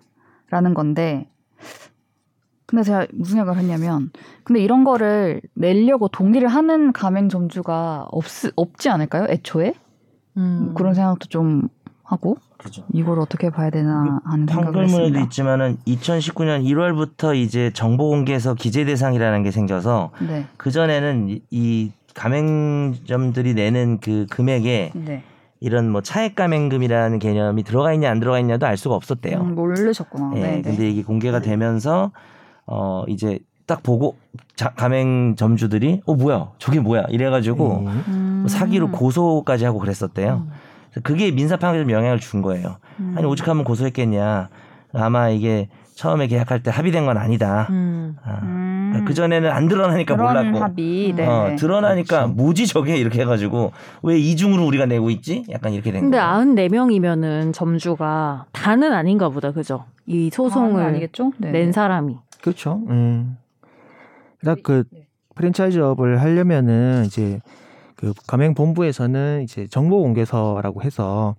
[0.49, 1.27] 라는 건데
[2.65, 4.11] 근데 제가 무슨 생각을 했냐면
[4.43, 9.27] 근데 이런 거를 내려고 동의를 하는 가맹점주가 없, 없지 않을까요?
[9.29, 9.73] 애초에?
[10.37, 10.73] 음.
[10.75, 11.69] 그런 생각도 좀
[12.03, 12.83] 하고 그죠.
[12.93, 15.19] 이걸 어떻게 봐야 되나 하는 생각을 했습니다.
[15.21, 20.45] 있지만은 2019년 1월부터 이제 정보 공개에서 기재 대상이라는 게 생겨서 네.
[20.57, 25.23] 그 전에는 이- 이 가맹점들이 내는 그 금액에 네.
[25.65, 29.39] 이런 뭐 차액 가맹금이라는 개념이 들어가 있냐 안 들어가 있냐도 알 수가 없었대요.
[29.39, 30.33] 음, 모르셨구나.
[30.35, 30.61] 예, 네, 네.
[30.61, 32.11] 근데 이게 공개가 되면서
[32.67, 34.15] 어 이제 딱 보고
[34.55, 38.03] 자, 가맹 점주들이 어 뭐야 저게 뭐야 이래가지고 음.
[38.07, 38.37] 음.
[38.41, 40.45] 뭐 사기로 고소까지 하고 그랬었대요.
[40.91, 42.77] 그래서 그게 민사 판결에 좀 영향을 준 거예요.
[42.99, 43.15] 음.
[43.17, 44.49] 아니 오죽하면 고소했겠냐.
[44.93, 47.65] 아마 이게 처음에 계약할 때 합의된 건 아니다.
[47.71, 48.17] 음.
[48.23, 48.39] 아,
[48.99, 49.05] 음.
[49.05, 50.59] 그 전에는 안 드러나니까 몰랐고.
[50.59, 51.13] 합의.
[51.13, 51.25] 네.
[51.25, 51.55] 어, 네.
[51.55, 52.33] 드러나니까 그렇죠.
[52.33, 53.71] 뭐지 저게 이렇게 해가지고
[54.03, 55.43] 왜 이중으로 우리가 내고 있지?
[55.49, 56.29] 약간 이렇게 된 근데 거예요.
[56.29, 59.51] 94명이면은 점주가 다는 아닌가 보다.
[59.51, 59.85] 그죠?
[60.05, 60.91] 이 소송을 아?
[61.39, 61.51] 네.
[61.51, 62.17] 낸 사람이.
[62.41, 62.81] 그렇죠.
[62.89, 63.37] 음.
[64.39, 65.07] 그러니까 그 네.
[65.35, 67.39] 프랜차이즈 업을 하려면은 이제
[67.95, 71.35] 그 가맹 본부에서는 이제 정보 공개서라고 해서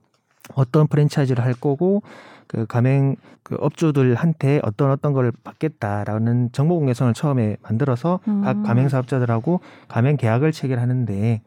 [0.55, 2.03] 어떤 프랜차이즈를 할 거고
[2.47, 8.63] 그 가맹 그 업주들한테 어떤 어떤 걸 받겠다라는 정보 공개서를 처음에 만들어서 각 음.
[8.63, 11.43] 가맹 사업자들하고 가맹 계약을 체결하는데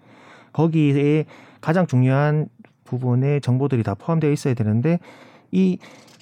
[0.54, 1.26] 거기에
[1.62, 2.48] 가장 중요한
[2.86, 5.00] 부분에 정보들이 다 포함되어 있어야 되는데
[5.52, 5.78] 이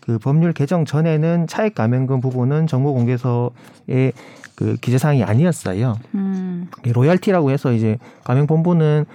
[0.08, 4.14] 그 법률 개정 전에는 차액 가맹금 부분은 정보 공개서의
[4.56, 5.98] 그 기재 사항이 아니었어요.
[6.16, 6.70] 음.
[6.86, 9.06] 이 로얄티라고 해서 이제 가맹 본부는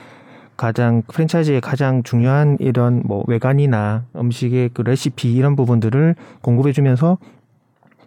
[0.56, 7.18] 가장 프랜차이즈의 가장 중요한 이런 뭐 외관이나 음식의 그 레시피 이런 부분들을 공급해 주면서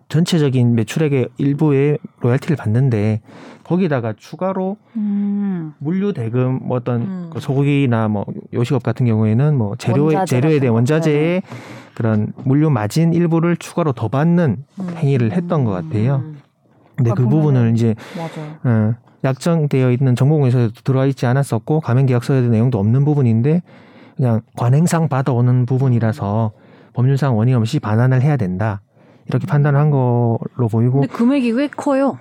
[0.07, 3.21] 전체적인 매출액의 일부의 로얄티를 받는데
[3.63, 5.73] 거기다가 추가로 음.
[5.79, 7.29] 물류 대금 뭐 어떤 음.
[7.33, 10.73] 그 소고기나 뭐 요식업 같은 경우에는 뭐 재료 재료에 같은 대한 거.
[10.75, 11.41] 원자재의
[11.95, 14.89] 그런 물류 마진 일부를 추가로 더 받는 음.
[14.95, 16.17] 행위를 했던 것 같아요.
[16.23, 16.37] 음.
[16.95, 18.55] 근데 그 보면은- 부분을 이제 맞아요.
[18.63, 18.93] 어,
[19.25, 23.61] 약정되어 있는 정보공에서 들어와 있지 않았었고 가맹 계약서에 내용도 없는 부분인데
[24.15, 26.51] 그냥 관행상 받아오는 부분이라서
[26.93, 28.81] 법률상 원인 없이 반환을 해야 된다
[29.27, 32.17] 이렇게 판단을 한 걸로 보이고 근데 금액이 꽤 커요.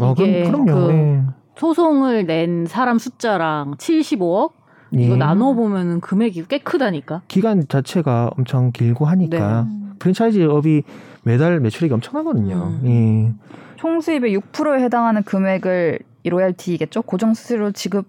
[0.00, 0.86] 어, 이게 그럼, 그럼요.
[0.86, 1.22] 그 네.
[1.56, 4.52] 소송을 낸 사람 숫자랑 75억
[4.92, 5.16] 이거 예.
[5.16, 7.22] 나눠 보면은 금액이 꽤 크다니까.
[7.28, 9.78] 기간 자체가 엄청 길고 하니까 네.
[9.98, 10.82] 프랜차이즈 업이
[11.24, 12.78] 매달 매출액이 엄청나거든요.
[12.82, 12.86] 음.
[12.86, 13.58] 예.
[13.76, 17.02] 총 수입의 6%에 해당하는 금액을 이 로얄티겠죠.
[17.02, 18.06] 고정 수수료 지급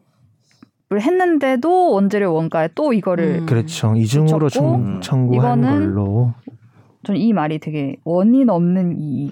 [0.92, 3.46] 을 했는데도 원재료 원가에 또 이거를 음.
[3.46, 3.94] 그렇죠.
[3.96, 6.34] 이중으로 청, 청구한 걸로.
[7.04, 9.32] 저는 이 말이 되게 원인 없는 이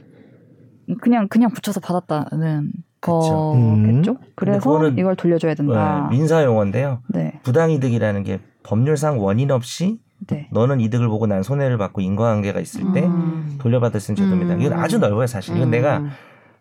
[1.02, 3.56] 그냥 그냥 붙여서 받았다는 그쵸.
[3.56, 4.12] 거겠죠.
[4.12, 4.18] 음.
[4.36, 6.08] 그래서 이걸 돌려줘야 된다.
[6.12, 7.02] 네, 민사 용어인데요.
[7.08, 10.50] 네, 부당이득이라는 게 법률상 원인 없이 네.
[10.52, 13.58] 너는 이득을 보고 난 손해를 받고 인과관계가 있을 때 음.
[13.60, 14.56] 돌려받을 수 있는 제도입니다.
[14.56, 14.62] 음.
[14.62, 15.56] 이건 아주 넓어요, 사실.
[15.56, 15.72] 이건 음.
[15.72, 16.04] 내가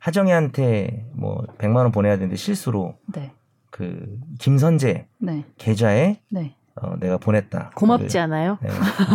[0.06, 3.32] 하정이한테 뭐 100만 원 보내야 되는데 실수로 네,
[3.70, 6.54] 그 김선재 네, 계좌에 네.
[6.80, 7.70] 어, 내가 보냈다.
[7.74, 8.58] 고맙지 않아요?
[8.62, 8.68] 네,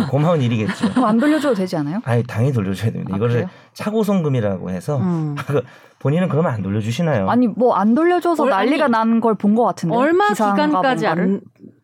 [0.10, 0.90] 고마운 일이겠죠.
[0.90, 2.02] 그럼 안 돌려줘도 되지 않아요?
[2.04, 3.14] 아니 당연히 돌려줘야 됩니다.
[3.14, 3.50] 아, 이거를 그래요?
[3.74, 5.36] 차고송금이라고 해서 음.
[6.00, 7.30] 본인은 그러면 안 돌려주시나요?
[7.30, 11.08] 아니 뭐 안 돌려줘서 얼- 난리가 아니, 난걸 본 것 같은데 얼마 기간까지?
[11.08, 11.40] 안,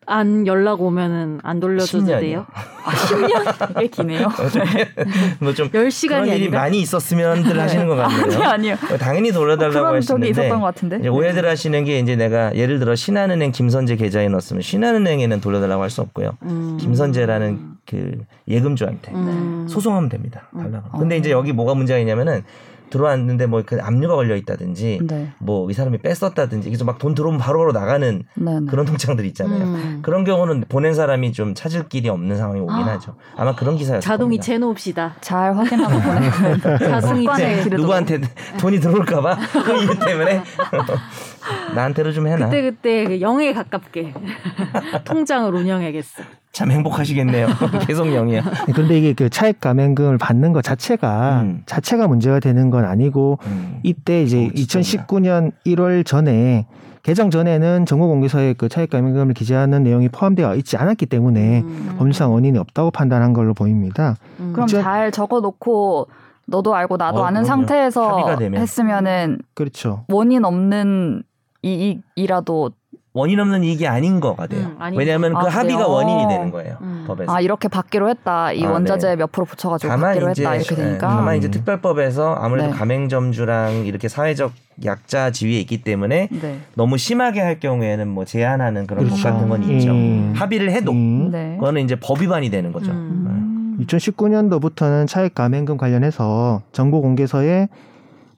[0.08, 2.20] 안 연락 오면은 안 10년이요.
[2.20, 2.46] 돼요?
[2.84, 3.78] 아, 10년?
[3.78, 4.28] 꽤 기네요.
[5.40, 6.60] 뭐좀 10시간이 그런 일이 아니라?
[6.60, 8.40] 많이 있었으면들 하시는 것 같네요.
[8.42, 8.76] 아니 아니요.
[8.98, 11.08] 당연히 돌려달라고 적이 하시는데 있었던 것 같은데.
[11.08, 16.02] 오해들 하시는 게 이제 내가 예를 들어 신한은행 김선재 계좌에 넣었으면 신한은행에는 돌려달라고 할 수
[16.02, 16.32] 없고요.
[16.42, 16.76] 음.
[16.78, 19.66] 김선재라는 그 예금주한테 음.
[19.70, 20.48] 소송하면 됩니다.
[20.54, 20.98] 달라고.
[20.98, 21.00] 음.
[21.00, 21.18] 근데 어.
[21.18, 22.44] 이제 여기 뭐가 문제가 있냐면은
[22.90, 27.72] 들어왔는데 뭐 그 압류가 걸려 있다든지 네, 뭐이 사람이 뺐었다든지 그래서 막 돈 들어오면 바로바로
[27.72, 28.66] 나가는 네, 네.
[28.68, 29.62] 그런 통장들이 있잖아요.
[29.64, 29.98] 음.
[30.02, 33.14] 그런 경우는 보낸 사람이 좀 찾을 길이 없는 상황이 오긴 하죠.
[33.36, 34.08] 아마 그런 기사였을 겁니다.
[34.14, 35.16] 자동이체 놓읍시다.
[35.20, 37.64] 잘 확인하고 보내면 자동이체.
[37.70, 38.20] 누구한테
[38.58, 40.42] 돈이 들어올까봐 그 이유 때문에
[41.74, 42.46] 나한테로 좀 해놔.
[42.48, 44.12] 그때 그때 그 영에 가깝게
[45.04, 46.22] 통장을 운영해야겠어.
[46.52, 47.46] 참 행복하시겠네요.
[47.86, 48.42] 계속 영이야.
[48.74, 51.62] 그런데 이게 그 차액 감행금을 받는 것 자체가 음.
[51.66, 53.80] 자체가 문제가 되는 건 아니고 음.
[53.82, 55.06] 이때 이제 어, 진짜구나.
[55.06, 56.66] 2019년 1월 전에
[57.04, 61.94] 개정 전에는 정보공개서에 그 차액 감행금을 기재하는 내용이 포함되어 있지 않았기 때문에 음.
[61.96, 64.16] 법률상 원인이 없다고 판단한 걸로 보입니다.
[64.40, 64.52] 음.
[64.52, 66.08] 그럼 이제- 잘 적어놓고
[66.46, 67.46] 너도 알고 나도 어, 아는 그럼요.
[67.66, 68.38] 상태에서.
[68.56, 70.04] 했으면은 그렇죠.
[70.08, 71.22] 원인 없는
[71.62, 72.70] 이익이라도
[73.14, 74.70] 원인 없는 이익이 아닌 거가 돼요.
[74.80, 75.40] 음, 왜냐하면 거.
[75.40, 75.92] 그 아, 합의가 그래요?
[75.92, 76.76] 원인이 되는 거예요.
[76.82, 77.04] 음.
[77.08, 77.32] 법에서.
[77.32, 79.16] 아 이렇게 받기로 했다 이 아, 원자재 네.
[79.16, 81.50] 몇 프로 붙여가지고 다만 받기로 이제 했다 이렇게 예, 되니까 다만 이제 음.
[81.50, 82.76] 특별법에서 아무래도 네.
[82.76, 84.52] 가맹점주랑 이렇게 사회적
[84.84, 86.60] 약자 지위에 있기 때문에 네.
[86.74, 89.28] 너무 심하게 할 경우에는 뭐 제한하는 그런 법 그렇죠.
[89.28, 89.70] 같은 건 음.
[89.72, 89.90] 있죠.
[89.90, 90.32] 음.
[90.36, 91.30] 합의를 해도 음.
[91.32, 91.56] 네.
[91.58, 92.92] 그거는 이제 법 위반이 되는 거죠.
[92.92, 93.26] 음.
[93.26, 93.84] 음.
[93.84, 97.68] 2019년도부터는 차액 감행금 관련해서 정보 공개서에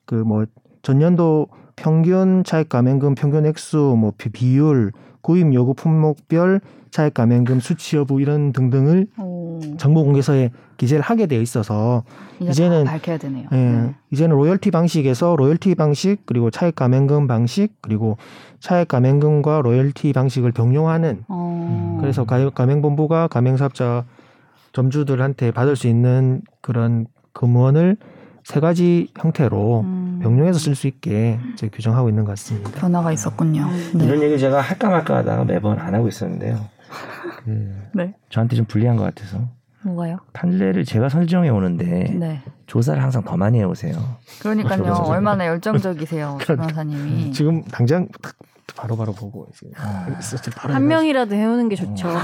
[0.06, 0.46] 그뭐
[0.83, 7.97] 전년도 평균 차액 감행금 평균 액수 뭐 비- 비율 구입 요구 품목별 차액 감행금 수치
[7.97, 9.61] 여부 이런 등등을 오.
[9.77, 12.03] 정보 공개서에 기재를 하게 되어 있어서
[12.40, 13.47] 이제 다 밝혀야 되네요.
[13.53, 13.95] 예, 네.
[14.11, 18.16] 이제는 로열티 방식에서 로열티 방식 그리고 차액 감행금 방식 그리고
[18.61, 21.99] 차액 감행금과 로열티 방식을 병용하는 어.
[22.01, 24.05] 그래서 가- 가맹본부가 가맹사업자
[24.73, 27.97] 점주들한테 받을 수 있는 그런 금원을
[28.44, 30.20] 세 가지 형태로 음.
[30.22, 32.70] 병용해서 쓸 수 있게 이제 규정하고 있는 것 같습니다.
[32.72, 33.62] 변화가 있었군요.
[33.64, 33.90] 음.
[33.94, 34.05] 네.
[34.07, 36.68] 이런 얘기 제가 할까 말까 하다가 매번 안 하고 있었는데요.
[37.44, 38.14] 그 네.
[38.31, 39.48] 저한테 좀 불리한 것 같아서
[39.83, 40.18] 뭐가요?
[40.33, 42.42] 판례를 제가 설정해 오는데 네.
[42.66, 43.94] 조사를 항상 더 많이 해오세요.
[44.40, 44.92] 그러니까요.
[45.07, 46.38] 얼마나 열정적이세요.
[46.44, 47.33] 변호사님이.
[47.33, 48.35] 지금 당장 딱
[48.76, 50.07] 바로 바로 보고 이제 아.
[50.57, 52.09] 바로 한 명이라도 해오는 게 좋죠.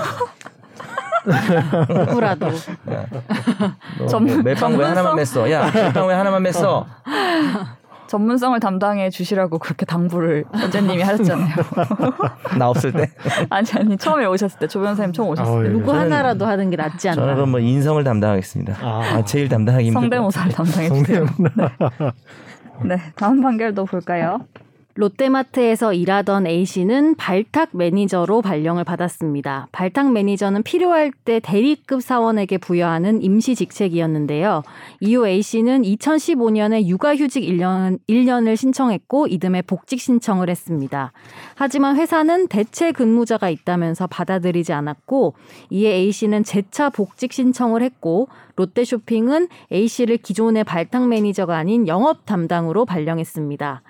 [2.06, 2.48] 누구라도.
[4.08, 5.50] 전문- 멜빵 왜 하나만 맸어?
[5.50, 6.84] 야, 멜빵 왜 하나만 맸어?
[8.06, 11.54] 전문성을 담당해 주시라고 그렇게 당부를 원재님이 하셨잖아요.
[12.56, 13.10] 나 없을 때.
[13.50, 16.76] 아니 아니 처음에 오셨을 때 조 변호사님 처음 오셨을 때 누구 저는- 하나라도 하는 게
[16.76, 17.34] 낫지 저는 않나.
[17.34, 18.76] 그럼 뭐 인성을 담당하겠습니다.
[18.80, 19.00] 아.
[19.16, 21.26] 아, 제일 담당하기 힘들 것 성대모사를 담당해 주세요.
[21.26, 22.12] 성대모사.
[22.84, 24.40] 네, 다음 판결도 볼까요?
[24.96, 29.68] 롯데마트에서 일하던 A씨는 발탁 매니저로 발령을 받았습니다.
[29.70, 34.62] 발탁 매니저는 필요할 때 대리급 사원에게 부여하는 임시 직책이었는데요.
[35.00, 41.12] 이후 A씨는 2015년에 육아휴직 1년, 1년을 신청했고 이듬해 복직 신청을 했습니다.
[41.54, 45.34] 하지만 회사는 대체 근무자가 있다면서 받아들이지 않았고
[45.70, 53.82] 이에 A씨는 재차 복직 신청을 했고 롯데쇼핑은 A씨를 기존의 발탁 매니저가 아닌 영업 담당으로 발령했습니다.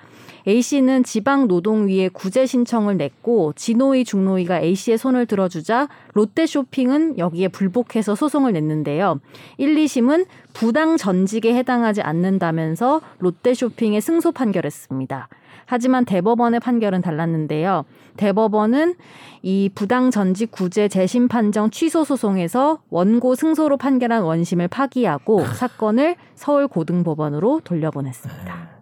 [0.46, 9.20] A씨는 지방노동위에 구제 신청을 냈고 지노위 중노위가 A씨의 손을 들어주자 롯데쇼핑은 여기에 불복해서 소송을 냈는데요.
[9.58, 15.28] 1, 2심은 부당 전직에 해당하지 않는다면서 롯데쇼핑에 승소 판결했습니다.
[15.66, 17.84] 하지만 대법원의 판결은 달랐는데요.
[18.16, 18.94] 대법원은
[19.42, 26.68] 이 부당 전직 구제 재심 판정 취소 소송에서 원고 승소로 판결한 원심을 파기하고 사건을 서울
[26.68, 28.75] 고등법원으로 돌려보냈습니다.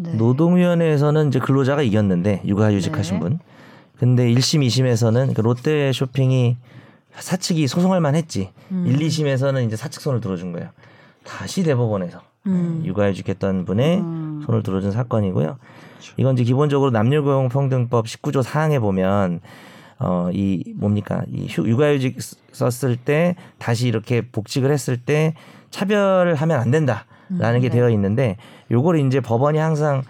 [0.00, 0.14] 네.
[0.14, 3.20] 노동위원회에서는 이제 근로자가 이겼는데 육아휴직하신 네.
[3.20, 3.38] 분.
[3.98, 6.56] 근데 1심, 2심에서는 그 롯데 쇼핑이
[7.18, 8.50] 사측이 소송할 만했지.
[8.70, 8.84] 음.
[8.86, 10.68] 1, 2심에서는 이제 사측 손을 들어준 거예요.
[11.24, 12.82] 다시 대법원에서 음.
[12.84, 14.42] 육아휴직했던 분의 음.
[14.46, 15.58] 손을 들어준 사건이고요.
[16.16, 19.40] 이건 이제 기본적으로 남녀고용평등법 19조 사항에 보면
[20.00, 22.18] 어 이 뭡니까 이 휴- 육아휴직
[22.52, 25.34] 썼을 때 다시 이렇게 복직을 했을 때
[25.70, 27.76] 차별을 하면 안 된다 라는 게 네.
[27.76, 28.36] 되어 있는데
[28.70, 30.02] 요거를 이제 법원이 항상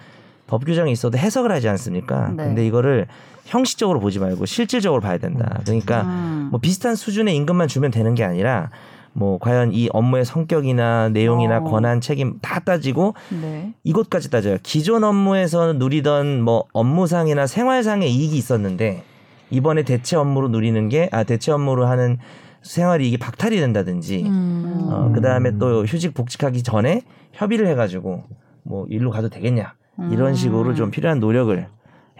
[0.46, 2.28] 법 규정이 있어도 해석을 하지 않습니까?
[2.37, 2.44] 네.
[2.44, 3.07] 근데 이거를
[3.44, 5.61] 형식적으로 보지 말고 실질적으로 봐야 된다.
[5.64, 6.48] 그러니까 음.
[6.50, 8.70] 뭐 비슷한 수준의 임금만 주면 되는 게 아니라
[9.14, 11.64] 뭐 과연 이 업무의 성격이나 내용이나 어.
[11.64, 13.72] 권한 책임 다 따지고 네.
[13.85, 14.59] 이것까지 따져요.
[14.62, 19.02] 기존 업무에서 누리던 뭐 업무상이나 생활상의 이익이 있었는데
[19.50, 22.18] 이번에 대체 업무로 누리는 게 아 대체 업무로 하는
[22.62, 24.88] 생활 이익이 박탈이 된다든지 음.
[24.90, 28.25] 어, 그다음에 또 휴직 복직하기 전에 협의를 해가지고
[28.64, 29.75] 뭐 일로 가도 되겠냐
[30.11, 30.35] 이런 음.
[30.35, 31.66] 식으로 좀 필요한 노력을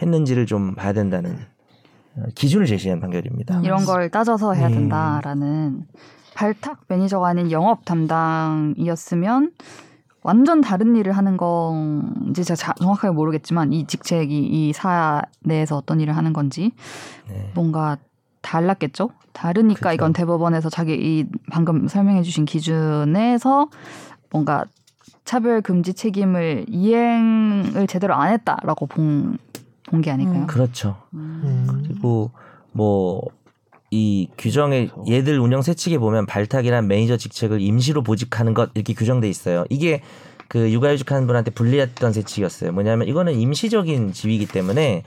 [0.01, 1.39] 했는지를 좀 봐야 된다는
[2.17, 3.61] 어, 기준을 제시한 판결입니다.
[3.65, 4.73] 이런 걸 따져서 해야 음.
[4.75, 5.83] 된다라는
[6.35, 9.53] 발탁 매니저가 아닌 영업 담당이었으면
[10.23, 16.01] 완전 다른 일을 하는 건지 제가 자- 정확하게 모르겠지만 이 직책이 이 사 내에서 어떤
[16.01, 16.73] 일을 하는 건지
[17.29, 17.51] 네.
[17.55, 17.97] 뭔가
[18.43, 19.11] 달랐겠죠.
[19.33, 19.95] 다르니까 그쵸.
[19.95, 23.69] 이건 대법원에서 자기 이 방금 설명해 주신 기준에서
[24.31, 24.65] 뭔가
[25.25, 29.39] 차별 금지 책임을 이행을 제대로 안 했다라고 본
[29.91, 30.43] 본 게 아닐까요?
[30.43, 30.47] 음.
[30.47, 30.97] 그렇죠.
[31.15, 31.67] 음.
[31.83, 32.31] 그리고
[32.73, 33.23] 뭐
[33.91, 39.65] 이 규정의 얘들 운영 세칙에 보면 발탁이란 매니저 직책을 임시로 보직하는 것 이렇게 규정돼 있어요.
[39.71, 40.03] 이게
[40.47, 42.73] 그 육아휴직하는 분한테 불리했던 세칙이었어요.
[42.73, 45.05] 뭐냐면 이거는 임시적인 지위이기 때문에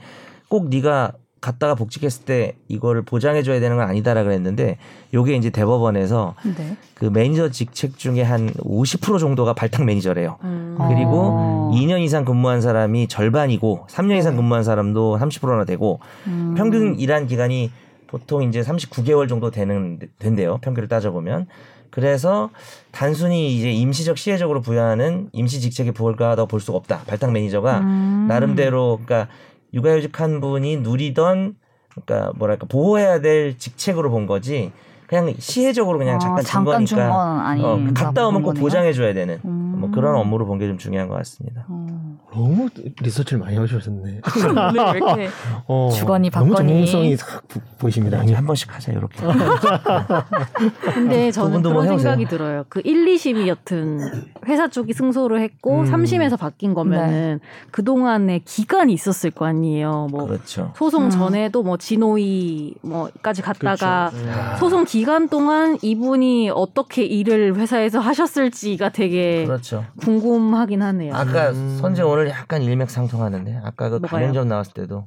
[0.48, 4.78] 꼭 네가 갔다가 복직했을 때 이거를 보장해 줘야 되는 건 아니다라 그랬는데
[5.12, 6.76] 요게 이제 대법원에서 네.
[6.94, 10.38] 그 매니저 직책 중에 한 50% 정도가 발탁 매니저래요.
[10.44, 10.78] 음.
[10.88, 11.70] 그리고 어.
[11.74, 16.54] 2년 이상 근무한 사람이 절반이고 3년 이상 근무한 사람도 30%나 되고 음.
[16.56, 17.72] 평균 일한 기간이
[18.06, 20.58] 보통 이제 39개월 정도 되는 된대요.
[20.62, 21.48] 평균을 따져보면.
[21.90, 22.50] 그래서
[22.90, 27.00] 단순히 이제 임시적 시혜적으로 부여하는 임시 직책에 불과하다고 볼 수가 없다.
[27.06, 28.26] 발탁 매니저가 음.
[28.28, 29.30] 나름대로 그러니까
[29.74, 31.56] 육아휴직한 분이 누리던
[31.90, 34.72] 그러니까 뭐랄까 보호해야 될 직책으로 본 거지.
[35.12, 37.62] 그냥 시혜적으로 그냥 아, 잠깐 준 잠깐 준 거니까 건 아니.
[37.62, 39.74] 어, 갔다 오면 꼭 보장해 줘야 되는 음.
[39.78, 41.66] 뭐 그런 업무로 본 게 좀 중요한 것 같습니다.
[41.68, 41.86] 어.
[42.34, 42.68] 너무
[43.00, 44.20] 리서치를 많이 하셨네.
[44.48, 45.28] 오늘 왜 이렇게
[45.68, 46.86] 어, 주거니 너무 받거니.
[46.86, 48.16] 전문성이 싹 보- 보이십니다.
[48.18, 49.20] 나중에 한 번씩 하자 이렇게.
[50.94, 51.98] 근데 저는 뭐 그런 해보세요.
[51.98, 52.64] 생각이 들어요.
[52.68, 54.00] 그 1, 2심이 여튼
[54.46, 55.84] 회사 쪽이 승소를 했고 음.
[55.84, 60.08] 3심에서 바뀐 거면은 그동안에 기간이 있었을 거 아니에요.
[60.10, 60.72] 뭐 그렇죠.
[60.76, 61.10] 소송 음.
[61.10, 64.30] 전에도 뭐 진호이 뭐까지 갔다가 그렇죠.
[64.30, 64.56] 아.
[64.56, 69.84] 소송 기간 동안 이분이 어떻게 일을 회사에서 하셨을지가 되게 그렇죠.
[70.00, 71.14] 궁금하긴 하네요.
[71.14, 71.78] 아까 음.
[71.80, 74.08] 선재 오늘 약간 일맥상통하는데 아까 그 뭐가요?
[74.20, 75.06] 가맹점 나왔을 때도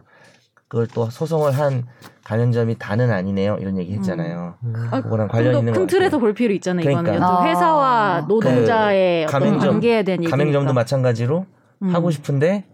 [0.67, 1.85] 그걸 또 소송을 한
[2.23, 4.55] 가맹점이 다는 아니네요 이런 얘기 했잖아요.
[4.91, 6.17] 아, 그거랑 관련 있는 큰 틀에서.
[6.17, 6.81] 볼 필요 있잖아요.
[6.89, 7.25] 이거는 그러니까.
[7.25, 7.49] 여튼 아.
[7.49, 10.31] 회사와 노동자의 그 어떤 가맹점- 관계에 대한 얘기니까.
[10.35, 11.45] 가맹점도 마찬가지로
[11.83, 11.89] 음.
[11.93, 12.65] 하고 싶은데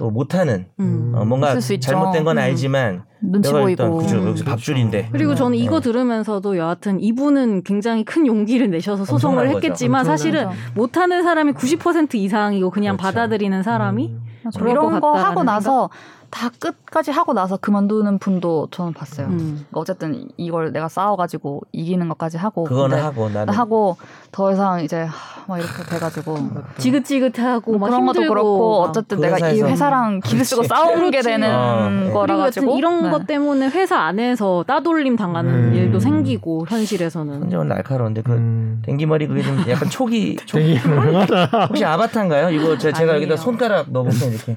[0.00, 1.12] 또 못하는 음.
[1.14, 1.60] 어, 뭔가.
[1.60, 2.42] 잘못된 건 음.
[2.42, 3.98] 알지만 눈치 내가 보이고.
[3.98, 4.28] 그죠 음.
[4.28, 5.82] 여기서 밥줄인데 그리고 저는 이거 네.
[5.82, 9.50] 들으면서도 여하튼 이분은 굉장히 큰 용기를 내셔서 소송을.
[9.50, 10.48] 했겠지만 사실은.
[10.74, 13.12] 못하는 사람이 90% 이상이고 그냥 그렇죠.
[13.12, 14.68] 받아들이는 사람이 음.
[14.68, 15.90] 이런 거 하고 나서
[16.30, 19.26] 다 끝까지 하고 나서 그만두는 분도 저는 봤어요.
[19.26, 19.66] 음.
[19.70, 23.96] 그러니까 어쨌든 이걸 내가 싸워가지고 이기는 것까지 하고 그거는 하고 나는 하고
[24.32, 26.38] 더 이상 이제 하, 막 이렇게 돼가지고
[26.78, 28.90] 지긋지긋하고 막 그런 것도 힘들고 그렇고 막.
[28.90, 30.62] 어쨌든 그 내가 이 회사랑 길을 쓰고.
[30.64, 31.20] 싸우게.
[31.20, 32.12] 되는 어, 네.
[32.12, 33.10] 거라 그리고 여튼 가지고 이런 네.
[33.10, 35.74] 것 때문에 회사 안에서 따돌림 당하는 음.
[35.74, 38.82] 일도 생기고 현실에서는 오늘 날카로운데 그 음.
[38.86, 41.66] 댕기머리 그게 좀 약간 초기 초, 되게 유명하다.
[41.68, 42.50] 혹시 아바타인가요?
[42.50, 43.36] 이거 제, 제가 여기다 아니에요.
[43.36, 44.56] 손가락 넣어보면 이렇게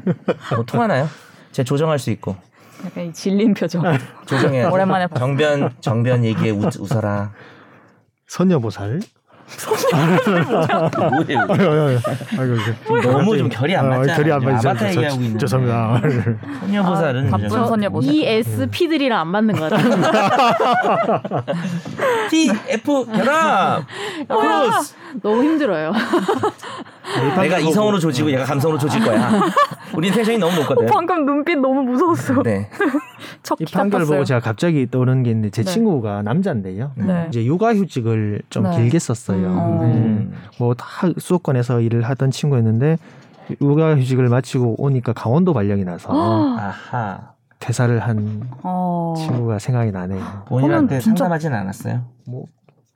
[0.55, 1.07] 뭐 통하나요?
[1.53, 2.35] 제가 조정할 수 있고
[2.85, 3.81] 약간 이 질린 표정.
[4.25, 4.65] 조정해.
[4.65, 5.17] 오랜만에 봤어.
[5.19, 7.31] 정변 정변 얘기에 웃, 웃어라.
[8.27, 8.99] 선녀보살.
[11.11, 11.39] 뭐예요?
[11.49, 11.99] 아유, 아유,
[12.39, 13.01] 아유.
[13.03, 14.15] 너무 좀 결이 안 어, 맞잖아요.
[14.17, 14.69] 결이 안 맞죠.
[14.69, 15.37] 아바타 얘기하고 있는데.
[15.39, 16.01] 죄송합니다.
[16.61, 18.13] 선녀보살은 바쁜 좀- 선녀보살.
[18.13, 21.43] 이 SP들이랑 안 맞는 것 같아요.
[22.31, 23.83] T F 결합.
[24.27, 24.95] 크로스.
[25.21, 25.91] 너무 힘들어요.
[27.39, 29.29] 내가 이성으로 조지고 얘가 감성으로 조질 거야.
[29.95, 30.85] 우린 텐션이 너무 높거든.
[30.87, 32.41] 방금 눈빛 너무 무서웠어.
[32.43, 32.69] 네.
[33.59, 34.05] 이 판결.
[34.05, 35.71] 보고 제가 갑자기 떠오르는 게 있는데 제 네.
[35.71, 36.91] 친구가 남자인데요.
[36.95, 37.25] 네.
[37.29, 38.75] 이제 육아휴직을 좀 네.
[38.77, 39.47] 길게 썼어요.
[39.47, 39.79] 음.
[39.79, 39.85] 네.
[39.97, 40.33] 음.
[40.59, 40.85] 뭐다
[41.19, 42.97] 수도권에서 일을 하던 친구였는데
[43.61, 46.09] 육아휴직을 마치고 오니까 강원도 발령이 나서
[46.57, 47.33] 아하.
[47.59, 49.13] 퇴사를 한 어.
[49.17, 50.21] 친구가 생각이 나네요.
[50.47, 52.01] 본인한테 진짜- 상담하진 않았어요.
[52.27, 52.45] 뭐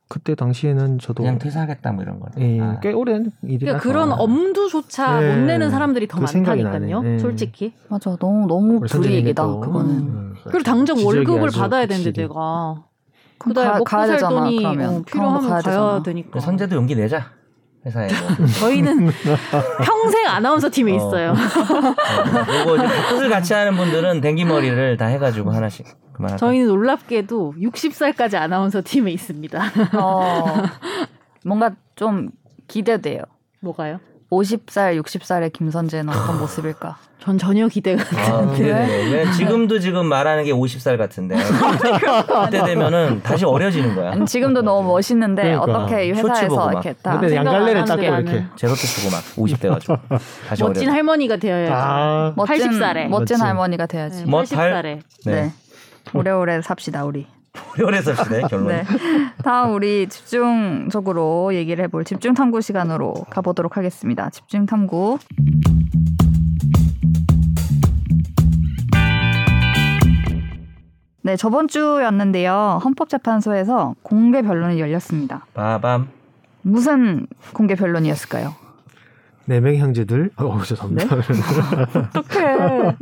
[0.10, 2.28] 그때 당시에는 저도 그냥 퇴사하겠다 뭐 이런 거.
[2.40, 2.80] 예, 아.
[2.82, 5.36] 꽤 오랜 일이라서 그러니까 그런 엄두조차 네.
[5.36, 7.02] 못 내는 사람들이 더 그 많다니까요.
[7.02, 7.20] 네.
[7.20, 7.74] 솔직히.
[7.90, 9.90] 맞아 너무 너무 불이익이다 또- 그거는.
[9.92, 12.12] 음, 그리고 당장 월급을 받아야 되는데.
[12.12, 12.34] 내가
[13.40, 14.96] 가- 먹고 가야 살 되잖아, 돈이 그러면.
[14.96, 16.02] 어, 필요하면 가야 가야.
[16.04, 16.30] 되니까.
[16.32, 17.26] 그 선재도 용기 내자.
[17.86, 18.48] 회사에 뭐.
[18.60, 19.10] 저희는
[19.84, 20.96] 평생 아나운서 팀에 어.
[20.96, 21.32] 있어요.
[21.32, 25.86] 어, 요거 이제 뜻을 같이 하는 분들은 댕기머리를 다 해가지고 하나씩
[26.18, 26.38] 그만할까.
[26.38, 29.64] 저희는 놀랍게도 60살까지 아나운서 팀에 있습니다.
[29.98, 30.46] 어,
[31.46, 32.30] 뭔가 좀
[32.68, 33.22] 기대돼요.
[33.62, 34.00] 뭐가요?
[34.32, 36.98] 50살, 60살의 김선재는 어떤 모습일까?
[37.20, 39.12] 전 전혀 기대가 아, 기대돼요.
[39.14, 41.36] 왜 지금도 지금 말하는 게 50살 같은데
[42.46, 44.12] 그때 되면은 다시 어려지는 거야.
[44.12, 45.80] 아니, 지금도 너무 멋있는데 그러니까.
[45.80, 46.72] 어떻게 회사에서.
[46.72, 48.46] 이렇게 딱 양갈래를 안 하는데 이렇게.
[48.56, 49.98] 제로트 쓰고 막 50대 가지고
[50.48, 50.94] 다시 멋진 어려.
[50.94, 51.74] 할머니가 되어야죠.
[51.74, 52.94] 아, 멋진 80살에.
[53.08, 53.42] 멋진 멋진.
[53.42, 54.24] 할머니가 돼야지.
[54.24, 54.84] 네, 뭐 80살에.
[54.84, 55.02] 네.
[55.26, 55.54] 네.
[56.14, 57.28] 오래오래 삽시다 우리.
[57.84, 58.68] 오래 섭시네 결론.
[58.68, 58.84] 네.
[59.44, 64.30] 다음 우리 집중적으로 얘기를 해볼 집중 탐구 시간으로 가보도록 하겠습니다.
[64.30, 65.18] 집중 탐구.
[71.24, 72.80] 네, 저번 주였는데요.
[72.84, 75.46] 헌법재판소에서 공개 변론이 열렸습니다.
[75.54, 76.08] 빠밤.
[76.62, 78.56] 무슨 공개 변론이었을까요?
[79.46, 80.32] 네 명 형제들.
[80.38, 81.16] 어, 죄송합니다.
[82.16, 82.96] 어떡해.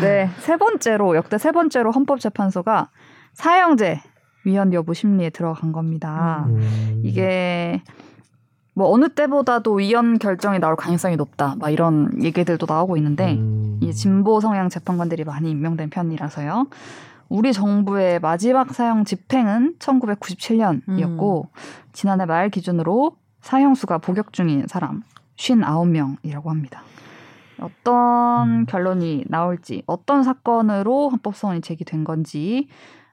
[0.00, 2.90] 네, 세 번째로 역대 세 번째로 헌법재판소가
[3.34, 4.00] 사형제
[4.44, 6.46] 위헌 여부 심리에 들어간 겁니다.
[6.48, 7.02] 음.
[7.04, 7.82] 이게
[8.74, 11.56] 뭐 어느 때보다도 위헌 결정이 나올 가능성이 높다.
[11.58, 13.78] 막 이런 얘기들도 나오고 있는데 음.
[13.82, 16.66] 이 진보 성향 재판관들이 많이 임명된 편이라서요.
[17.28, 21.46] 우리 정부의 마지막 사형 집행은 1997년이었고
[21.92, 25.02] 지난해 말 기준으로 사형수가 복역 중인 사람
[25.36, 26.82] 59명이라고 합니다.
[27.62, 28.66] 어떤 음.
[28.66, 32.68] 결론이 나올지 어떤 사건으로 헌법소원이 제기된 건지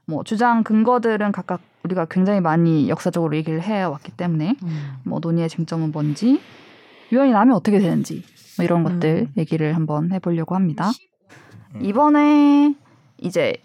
[0.05, 4.93] 뭐 주장 근거들은 각각 우리가 굉장히 많이 역사적으로 얘기를 해왔기 때문에 음.
[5.05, 6.41] 뭐 논의의 쟁점은 뭔지
[7.11, 8.23] 위헌이 나면 어떻게 되는지
[8.57, 8.83] 뭐 이런 음.
[8.83, 10.89] 것들 얘기를 한번 해보려고 합니다.
[11.75, 11.81] 음.
[11.83, 12.75] 이번에
[13.17, 13.55] 이제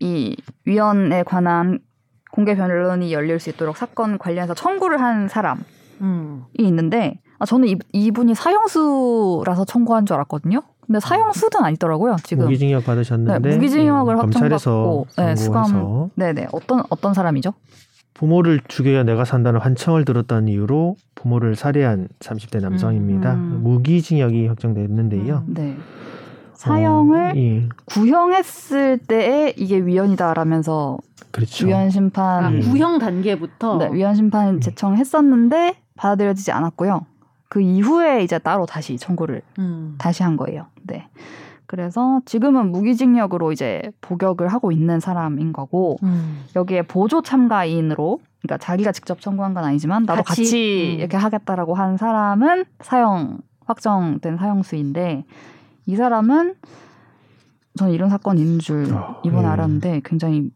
[0.00, 1.80] 이 위헌에 관한
[2.30, 5.60] 공개 변론이 열릴 수 있도록 사건 관련해서 청구를 한 사람이
[6.00, 6.44] 음.
[6.58, 10.62] 있는데 아, 저는 이, 이분이 사형수라서 청구한 줄 알았거든요.
[10.86, 12.16] 근데 사형수는 아니더라고요.
[12.24, 17.52] 지금 무기징역 받으셨는데 네, 무기징역을 음, 검찰에서 확정받고 네, 수감 네네 어떤 어떤 사람이죠?
[18.14, 23.34] 부모를 죽여야 내가 산다는 환청을 들었다는 이유로 부모를 살해한 30대 남성입니다.
[23.34, 23.60] 음.
[23.62, 25.44] 무기징역이 확정됐는데요.
[25.46, 25.54] 음.
[25.54, 25.76] 네
[26.54, 30.96] 사형을 어, 예, 구형했을 때에 이게 위헌이다라면서
[31.30, 31.66] 그렇죠.
[31.66, 32.60] 위헌 심판 아, 음.
[32.60, 37.06] 구형 단계부터 네, 위헌 심판 제청했었는데 받아들여지지 않았고요.
[37.54, 39.94] 그 이후에 이제 따로 다시 청구를 음.
[39.96, 40.66] 다시 한 거예요.
[40.82, 41.06] 네.
[41.66, 46.42] 그래서 지금은 무기징역으로 이제 복역을 하고 있는 사람인 거고 음.
[46.56, 50.98] 여기에 보조 참가인으로 그러니까 자기가 직접 청구한 건 아니지만 나도 같이, 같이, 음.
[50.98, 55.24] 이렇게 하겠다라고 한 사람은 사형 확정된 사형수인데
[55.86, 56.56] 이 사람은
[57.78, 59.50] 저는 이런 사건이 있는 줄 아, 이번에 예.
[59.52, 60.50] 알았는데 굉장히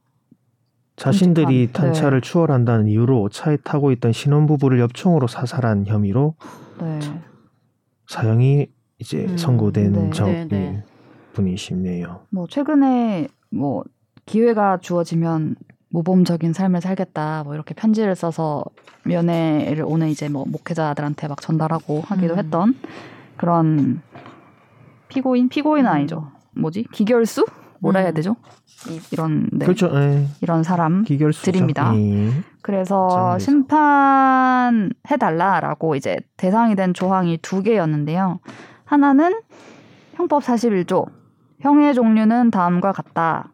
[0.98, 2.20] 자신들이 끔찍한, 네.
[2.20, 6.34] 추월한다는 이유로 차에 타고 있던 신혼부부를 엽총으로 사살한 혐의로
[6.80, 6.98] 네.
[8.08, 8.66] 사형이
[8.98, 10.11] 이제 음, 선고된 네.
[10.11, 10.84] 적 네, 네.
[11.34, 12.22] 분이시네요.
[12.30, 13.84] 뭐 최근에 뭐
[14.26, 15.56] 기회가 주어지면
[15.90, 18.64] 모범적인 삶을 살겠다 뭐 이렇게 편지를 써서
[19.04, 22.38] 면회를 오는 이제 뭐 목회자들한테 막 전달하고 하기도 음.
[22.38, 22.74] 했던
[23.37, 24.02] 그런
[25.08, 25.94] 피고인 피고인은 음.
[25.94, 27.46] 아니죠 뭐지 기결수
[27.80, 28.14] 뭐라 해야 음.
[28.14, 28.36] 되죠
[28.88, 29.90] 이, 이런 네, 그렇죠.
[29.94, 30.26] 예.
[30.40, 31.50] 이런 사람 기결수죠.
[31.50, 31.92] 드립니다.
[31.96, 32.30] 예.
[32.62, 33.38] 그래서 정리해서.
[33.38, 38.38] 심판해 달라라고 이제 대상이 된 조항이 두 개였는데요.
[38.84, 39.40] 하나는
[40.14, 41.06] 형법 41조
[41.60, 43.52] 형의 종류는 다음과 같다.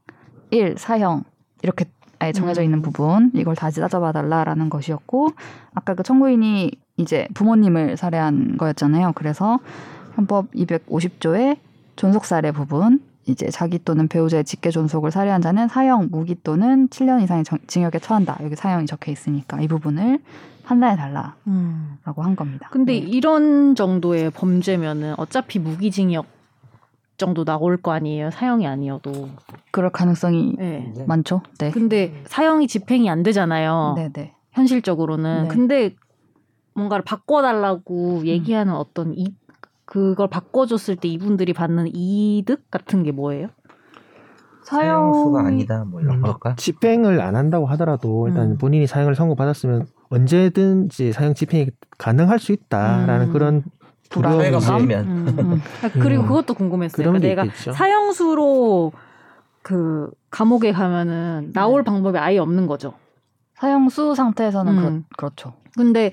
[0.51, 0.77] 1.
[0.77, 1.25] 사형
[1.63, 1.87] 이렇게
[2.19, 2.83] 아예 정해져 있는 음.
[2.83, 5.29] 부분 이걸 다시 따져봐 달라라는 것이었고
[5.75, 9.13] 아까 그 청구인이 이제 부모님을 살해한 거였잖아요.
[9.15, 9.59] 그래서
[10.15, 11.57] 형법 250조의
[11.97, 17.45] 존속살해 부분 이제 자기 또는 배우자의 직계 존속을 살해한 자는 사형, 무기 또는 7년 이상의
[17.45, 18.39] 정- 징역에 처한다.
[18.43, 20.19] 여기 사형이 적혀 있으니까 이 부분을
[20.65, 21.99] 판단해 달라라고 음.
[22.17, 22.69] 한 겁니다.
[22.71, 22.99] 근데 네.
[22.99, 26.27] 이런 정도의 범죄면은 어차피 무기징역
[27.17, 28.31] 정도 나올 거 아니에요.
[28.31, 29.29] 사형이 아니어도.
[29.71, 30.93] 그럴 가능성이 네.
[31.07, 31.43] 많죠.
[31.59, 31.71] 네.
[31.71, 33.95] 근데 사형이 집행이 안 되잖아요.
[33.97, 34.35] 네, 네.
[34.53, 35.43] 현실적으로는.
[35.45, 35.49] 네.
[35.49, 35.95] 근데
[36.75, 38.27] 뭔가를 바꿔달라고 음.
[38.27, 39.33] 얘기하는 어떤 이
[39.85, 43.49] 그걸 바꿔줬을 때 이분들이 받는 이득 같은 게 뭐예요?
[44.65, 46.55] 사형수가 아니다 뭐 이런 음, 걸까?
[46.57, 48.59] 집행을 안 한다고 하더라도 일단 음.
[48.59, 53.33] 본인이 사형을 선고받았으면 언제든지 사형 집행이 가능할 수 있다라는 음.
[53.33, 53.65] 그런
[54.11, 55.39] 보이면 음.
[55.39, 55.61] 음.
[56.01, 56.29] 그리고 음.
[56.29, 56.97] 그것도 궁금했어요.
[56.97, 57.73] 그러니까 게 내가 있겠죠.
[57.73, 58.93] 사형수로
[59.63, 61.91] 그 감옥에 가면은 나올 네.
[61.91, 62.95] 방법이 아예 없는 거죠.
[63.55, 65.05] 사형수 상태에서는 음.
[65.17, 66.13] 그렇, 죠 근데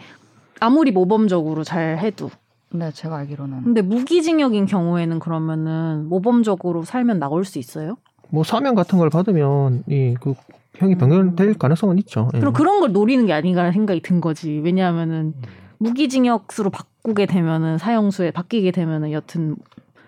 [0.59, 2.29] 아무리 모범적으로 잘 해도
[2.73, 7.97] 네, 제가 알기로는 근데 무기징역인 경우에는 그러면은 모범적으로 살면 나올 수 있어요?
[8.29, 10.35] 뭐 사면 같은 걸 받으면 이그
[10.75, 12.29] 형이 변경될 가능성은 있죠.
[12.33, 12.39] 예.
[12.39, 14.61] 그럼 그런 걸 노리는 게 아닌가 생각이 든 거지.
[14.63, 15.33] 왜냐하면은
[15.79, 19.55] 무기징역수로 바꾸게 되면은 사형수에 바뀌게 되면은 여튼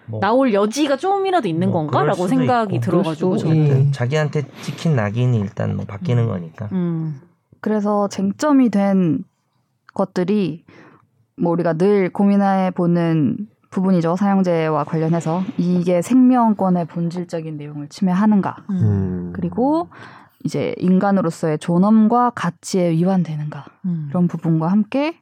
[0.05, 3.91] 뭐, 나올 여지가 좀이라도 있는 뭐 건가라고 생각이 있고, 들어가지고 저는.
[3.91, 6.70] 자기한테 찍힌 낙인이 일단 뭐 바뀌는 거니까.
[6.72, 7.22] 음.
[7.59, 9.24] 그래서 쟁점이 된
[9.93, 10.62] 것들이
[11.36, 14.16] 뭐 우리가 늘 고민해 보는 부분이죠.
[14.16, 18.58] 사형제와 관련해서 이게 생명권의 본질적인 내용을 침해하는가.
[18.70, 18.76] 음.
[18.76, 19.34] 음.
[19.36, 19.90] 그리고
[20.44, 23.66] 이제 인간으로서의 존엄과 가치에 위반되는가.
[23.86, 24.08] 음.
[24.10, 25.16] 이런 부분과 함께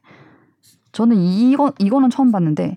[0.92, 2.76] 저는 이거 이거는 처음 봤는데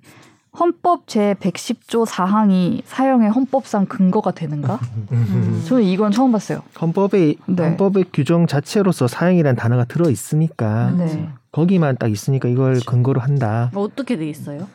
[0.58, 4.80] 헌법 제 110조 사항이 사형의 헌법상 근거가 되는가?
[5.12, 5.64] 음.
[5.68, 6.62] 저는 이건 처음 봤어요.
[6.82, 7.64] 헌법의 네.
[7.64, 11.30] 헌법의 규정 자체로서 사형이라는 단어가 들어 있으니까 네.
[11.60, 13.72] 거기만 딱 있으니까 이걸 근거로 한다.
[13.74, 14.68] 어떻게 돼 있어요?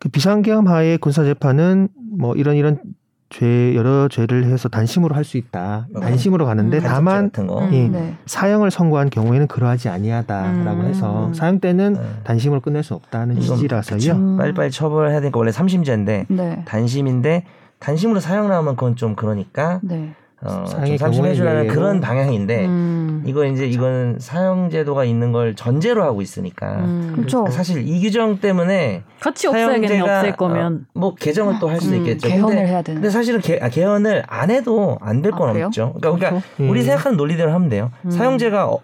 [0.00, 2.80] 그 비상계엄 하에 군사 재판은 뭐 이런 이런
[3.30, 5.86] 죄 여러 죄를 해서 단심으로 할 수 있다.
[5.92, 6.82] 뭐 단심으로 가는데 음.
[6.82, 7.30] 다만.
[7.38, 7.68] 음.
[7.72, 8.14] 예, 네.
[8.26, 10.86] 사형을 선고한 경우에는 그러하지 아니하다라고 음.
[10.86, 12.00] 해서 사형 때는 네.
[12.24, 14.14] 단심으로 끝낼 수 없다는 취지라서요.
[14.14, 14.36] 음.
[14.36, 16.64] 빨리빨리 처벌해야 되니까 원래 3심제인데 네.
[16.66, 17.44] 단심인데
[17.78, 20.14] 단심으로 사형 나오면 그건 좀 그러니까 네.
[20.40, 20.64] 어,
[20.98, 22.00] 경우에 그런.
[22.00, 23.24] 방향인데 음.
[23.26, 27.12] 이거 이제 이건 사형 제도가 있는 걸 전제로 하고 있으니까 음.
[27.16, 27.46] 그렇죠.
[27.48, 31.96] 사실 이 규정 때문에 같이 없애야겠네 사형제가 없앨 거면 어, 뭐 개정을 또 할 수도
[31.96, 32.28] 음, 있겠죠.
[32.28, 33.00] 개헌을 근데, 해야 되는.
[33.02, 35.62] 근데 사실은 개, 아, 개헌을 안 해도 안될 아, 건?
[35.62, 35.94] 없죠.
[36.00, 36.70] 그러니까, 그러니까 음.
[36.70, 37.90] 우리 생각하는 논리대로 하면 돼요.
[38.04, 38.10] 음.
[38.10, 38.78] 사형제가 어,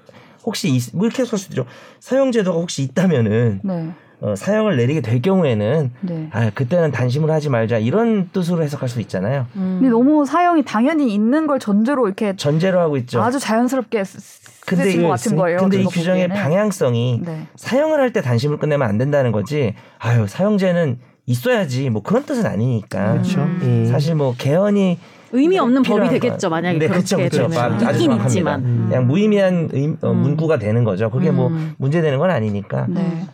[0.45, 1.67] 혹시 있, 뭐 이렇게 해서 할 수도 있죠.
[2.01, 3.91] 사형제도가 혹시 있다면은 네.
[4.21, 6.29] 어, 사형을 내리게 될 경우에는 네.
[6.33, 9.47] 아 그때는 단심으로 하지 말자 이런 뜻으로 해석할 수 있잖아요.
[9.57, 9.79] 음.
[9.81, 13.21] 근데 너무 사형이 당연히 있는 걸 전제로 이렇게 전제로 하고 있죠.
[13.23, 14.21] 아주 자연스럽게 쓰-
[14.67, 15.59] 쓰신 이것 같은 거예요.
[15.59, 16.37] 근데 이 규정의 보기에는.
[16.43, 17.47] 방향성이 네.
[17.57, 19.75] 사형을 할 때 단심을 끝내면 안 된다는 거지.
[19.99, 23.13] 아유 사형제는 있어야지 뭐 그런 뜻은 아니니까.
[23.13, 23.41] 그렇죠.
[23.41, 23.83] 음.
[23.85, 23.91] 예.
[23.91, 24.99] 사실 뭐 개헌이
[25.33, 26.51] 의미 없는 법이 되겠죠 거.
[26.51, 27.49] 만약에 네, 그렇게 그쵸, 그쵸.
[27.49, 28.13] 되면 아주 있긴.
[28.23, 28.87] 있지만 음.
[28.89, 30.17] 그냥 무의미한 의- 어, 음.
[30.19, 31.11] 문구가 되는 거죠.
[31.11, 31.75] 그게 뭐 음.
[31.77, 32.87] 문제되는 건 아니니까.
[32.89, 33.25] 네.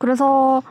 [0.00, 0.62] 그래서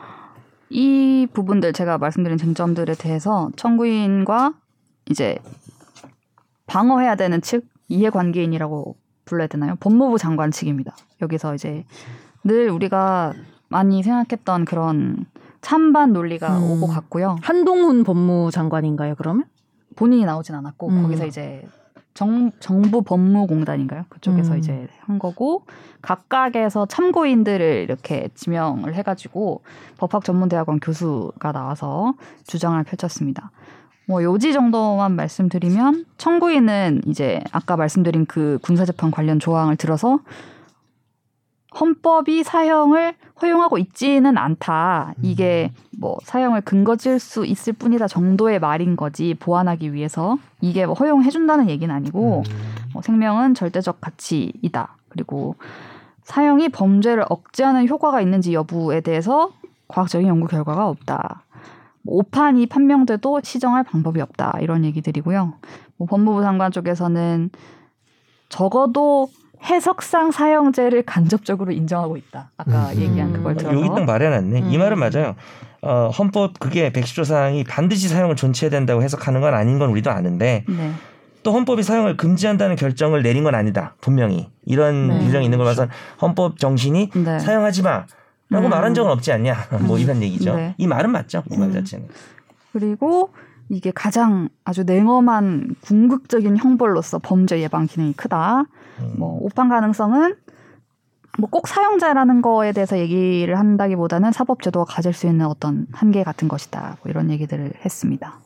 [0.70, 4.54] 이 부분들 제가 말씀드린 쟁점들에 대해서 청구인과
[5.08, 5.38] 이제
[6.66, 9.76] 방어해야 되는 측 이해관계인이라고 불러야 되나요?
[9.78, 10.96] 법무부 장관 측입니다.
[11.22, 11.84] 여기서 이제
[12.42, 13.32] 늘 우리가
[13.68, 15.26] 많이 생각했던 그런
[15.60, 16.70] 찬반 논리가 음.
[16.72, 17.36] 오고 갔고요.
[17.40, 19.44] 한동훈 법무장관인가요 그러면?
[19.94, 21.02] 본인이 나오진 않았고 음.
[21.02, 21.64] 거기서 이제
[22.14, 24.04] 정, 정부 법무공단인가요?
[24.08, 24.58] 그쪽에서 음.
[24.58, 25.64] 이제 한 거고
[26.02, 29.62] 각각에서 참고인들을 이렇게 지명을 해가지고
[29.98, 32.14] 법학전문대학원 교수가 나와서
[32.46, 33.50] 주장을 펼쳤습니다.
[34.06, 40.18] 뭐 요지 정도만 말씀드리면 청구인은 이제 아까 말씀드린 그 군사재판 관련 조항을 들어서
[41.78, 45.14] 헌법이 사형을 허용하고 있지는 않다.
[45.22, 50.94] 이게 뭐 사형을 근거 질 수 있을 뿐이다 정도의 말인 거지 보완하기 위해서 이게 뭐
[50.94, 52.52] 허용해 준다는 얘기는 아니고 음.
[52.92, 54.96] 뭐 생명은 절대적 가치이다.
[55.08, 55.56] 그리고
[56.22, 59.50] 사형이 범죄를 억제하는 효과가 있는지 여부에 대해서
[59.88, 61.42] 과학적인 연구 결과가 없다.
[62.02, 64.58] 뭐 오판이 판명돼도 시정할 방법이 없다.
[64.60, 65.54] 이런 얘기들이고요.
[65.96, 67.50] 뭐 법무부 장관 쪽에서는
[68.48, 69.28] 적어도
[69.62, 72.50] 해석상 사형제를 간접적으로 인정하고 있다.
[72.56, 73.00] 아까 음.
[73.00, 73.76] 얘기한 그걸 들어서.
[73.76, 74.60] 여기 딱 말해놨네.
[74.70, 74.78] 이 음.
[74.78, 75.34] 말은 맞아요.
[75.82, 80.64] 어, 헌법 그게 110조 사항이 반드시 사형을 존치해야 된다고 해석하는 건 아닌 건 우리도 아는데
[80.68, 80.92] 네.
[81.42, 83.94] 또 헌법이 사형을 금지한다는 결정을 내린 건 아니다.
[84.00, 85.18] 분명히 이런 네.
[85.20, 85.86] 규정이 있는 걸 봐서
[86.20, 87.38] 헌법 정신이 네.
[87.38, 88.06] 사용하지 마라고
[88.52, 88.68] 음.
[88.68, 89.56] 말한 적은 없지 않냐.
[89.86, 90.00] 뭐 음.
[90.00, 90.54] 이런 얘기죠.
[90.54, 90.74] 네.
[90.76, 91.42] 이 말은 맞죠.
[91.50, 91.72] 이말 음.
[91.74, 92.08] 자체는.
[92.72, 93.30] 그리고
[93.70, 98.64] 이게 가장 아주 냉엄한 궁극적인 형벌로서 범죄 예방 기능이 크다.
[99.00, 99.14] 음.
[99.18, 100.34] 뭐 오판 가능성은
[101.38, 106.48] 뭐 꼭 사형자라는 거에 대해서 얘기를 한다기보다는 사법 제도가 가질 수 있는 어떤 한계 같은
[106.48, 106.96] 것이다.
[107.02, 108.40] 뭐 이런 얘기들을 했습니다.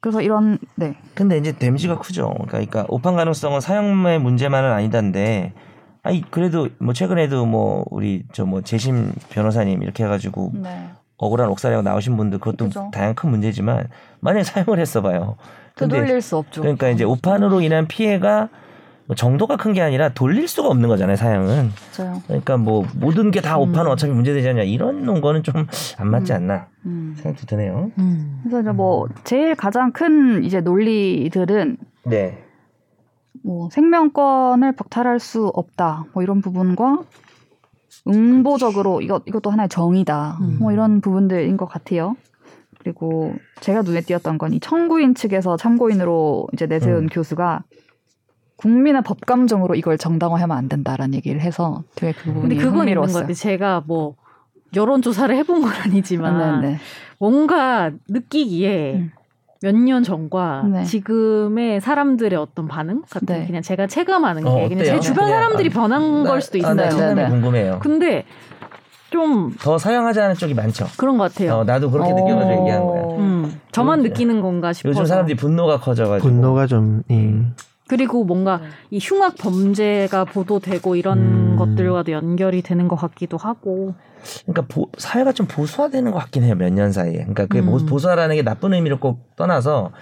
[0.00, 0.96] 그래서 이런 네.
[1.14, 2.28] 근데 이제 데미지가 크죠.
[2.30, 5.52] 그러니까, 그러니까 오판 가능성은 사형의 문제만은 아니다인데,
[6.04, 10.90] 아니 그래도 뭐 최근에도 뭐 우리 저 뭐 재심 변호사님 이렇게 해가지고 네.
[11.16, 12.90] 억울한 옥살이하고 나오신 분들 그것도 그죠.
[12.92, 13.88] 다양한 큰 문제지만
[14.20, 15.36] 만약에 사용을 했어봐요.
[15.74, 16.60] 되돌릴 수 없죠.
[16.62, 18.48] 그러니까 이제 오판으로 인한 피해가
[19.08, 21.16] 뭐 정도가 큰 게 아니라 돌릴 수가 없는 거잖아요.
[21.16, 21.70] 사형은.
[21.98, 22.22] 맞아요.
[22.26, 23.70] 그러니까 뭐 모든 게다 음.
[23.70, 25.66] 오판은 어차피 문제되지 않냐 이런 거는 좀
[25.98, 26.36] 안 맞지 음.
[26.36, 27.14] 않나 음.
[27.16, 27.90] 생각도 드네요.
[27.98, 28.40] 음.
[28.42, 32.44] 그래서 이제 뭐 제일 가장 큰 이제 논리들은 네.
[33.42, 36.04] 뭐 생명권을 박탈할 수 없다.
[36.12, 36.98] 뭐 이런 부분과
[38.06, 40.38] 응보적으로 이것 이것도 하나의 정의다.
[40.40, 40.58] 음.
[40.60, 42.14] 뭐 이런 부분들인 것 같아요.
[42.78, 47.08] 그리고 제가 눈에 띄었던 건 이 청구인 측에서 참고인으로 이제 내세운 음.
[47.08, 47.62] 교수가
[48.58, 53.00] 국민의 법 감정으로 이걸 정당화하면 안 된다라는 얘기를 해서 되게 그 부분이 근데 그건 있는
[53.06, 53.32] 것.
[53.34, 54.16] 제가 뭐
[54.76, 56.78] 여론 조사를 해본 건 아니지만 네, 네.
[57.18, 59.10] 뭔가 느끼기에 음.
[59.62, 60.84] 몇년 전과 네.
[60.84, 63.46] 지금의 사람들의 어떤 반응 같은 네.
[63.46, 64.84] 그냥 제가 체감하는 게 어, 그냥 어때요?
[64.84, 66.74] 제 주변 그냥, 사람들이 아, 변한 걸 수도 아, 있어요.
[66.74, 67.28] 나 네, 체감이 네.
[67.28, 67.78] 궁금해요.
[67.80, 68.24] 근데
[69.10, 70.86] 좀 더 사용하지 않은 쪽이 많죠.
[70.96, 71.54] 그런 것 같아요.
[71.58, 72.60] 어, 나도 그렇게 느껴가지고 어.
[72.60, 73.02] 얘기한 거야.
[73.18, 74.90] 음, 저만 느끼는 건가 싶어서.
[74.90, 77.34] 요즘 사람들이 분노가 커져가지고 분노가 좀 예.
[77.88, 78.60] 그리고 뭔가
[78.90, 81.56] 이 흉악 범죄가 보도되고 이런 음.
[81.58, 83.94] 것들과도 연결이 되는 것 같기도 하고.
[84.46, 87.14] 그러니까 보- 사회가 좀 보수화되는 것 같긴 해요 몇 년 사이에.
[87.14, 87.66] 그러니까 그게 음.
[87.66, 89.92] 보- 보수화라는 게 나쁜 의미를 꼭 떠나서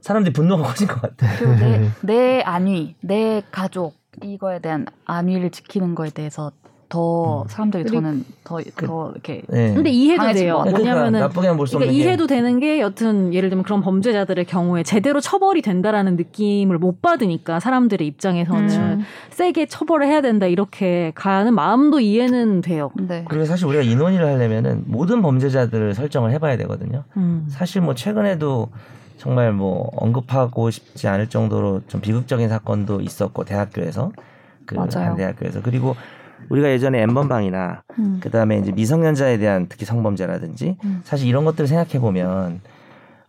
[0.00, 1.26] 사람들이 분노가 커진 것 같아.
[1.38, 6.50] 그리고 내, 내 안위, 내 가족 이거에 대한 안위를 지키는 거에 대해서
[6.88, 9.74] 더 사람들이 그리고- 저는 더, 더 이렇게 네.
[9.74, 10.58] 근데 이해도 돼요.
[10.58, 15.20] 그러니까 왜냐면은 나쁘게는 볼수 그러니까 이해도 되는 게 여튼 예를 들면 그런 범죄자들의 경우에 제대로
[15.20, 19.04] 처벌이 된다라는 느낌을 못 받으니까 사람들의 입장에서는 음.
[19.30, 22.90] 세게 처벌을 해야 된다 이렇게 가는 마음도 이해는 돼요.
[22.94, 23.24] 네.
[23.28, 27.02] 그리고 사실 우리가 이 논의를 하려면은 모든 범죄자들을 설정을 해봐야 되거든요.
[27.16, 27.46] 음.
[27.48, 28.68] 사실 뭐 최근에도
[29.16, 34.12] 정말 뭐 언급하고 싶지 않을 정도로 좀 비극적인 사건도 있었고 대학교에서
[34.66, 35.10] 그 맞아요.
[35.10, 35.96] 한 대학교에서 그리고
[36.48, 38.20] 우리가 예전에 엠번방이나 음.
[38.20, 41.00] 그다음에 이제 미성년자에 대한 특히 성범죄라든지 음.
[41.04, 42.60] 사실 이런 것들을 생각해 보면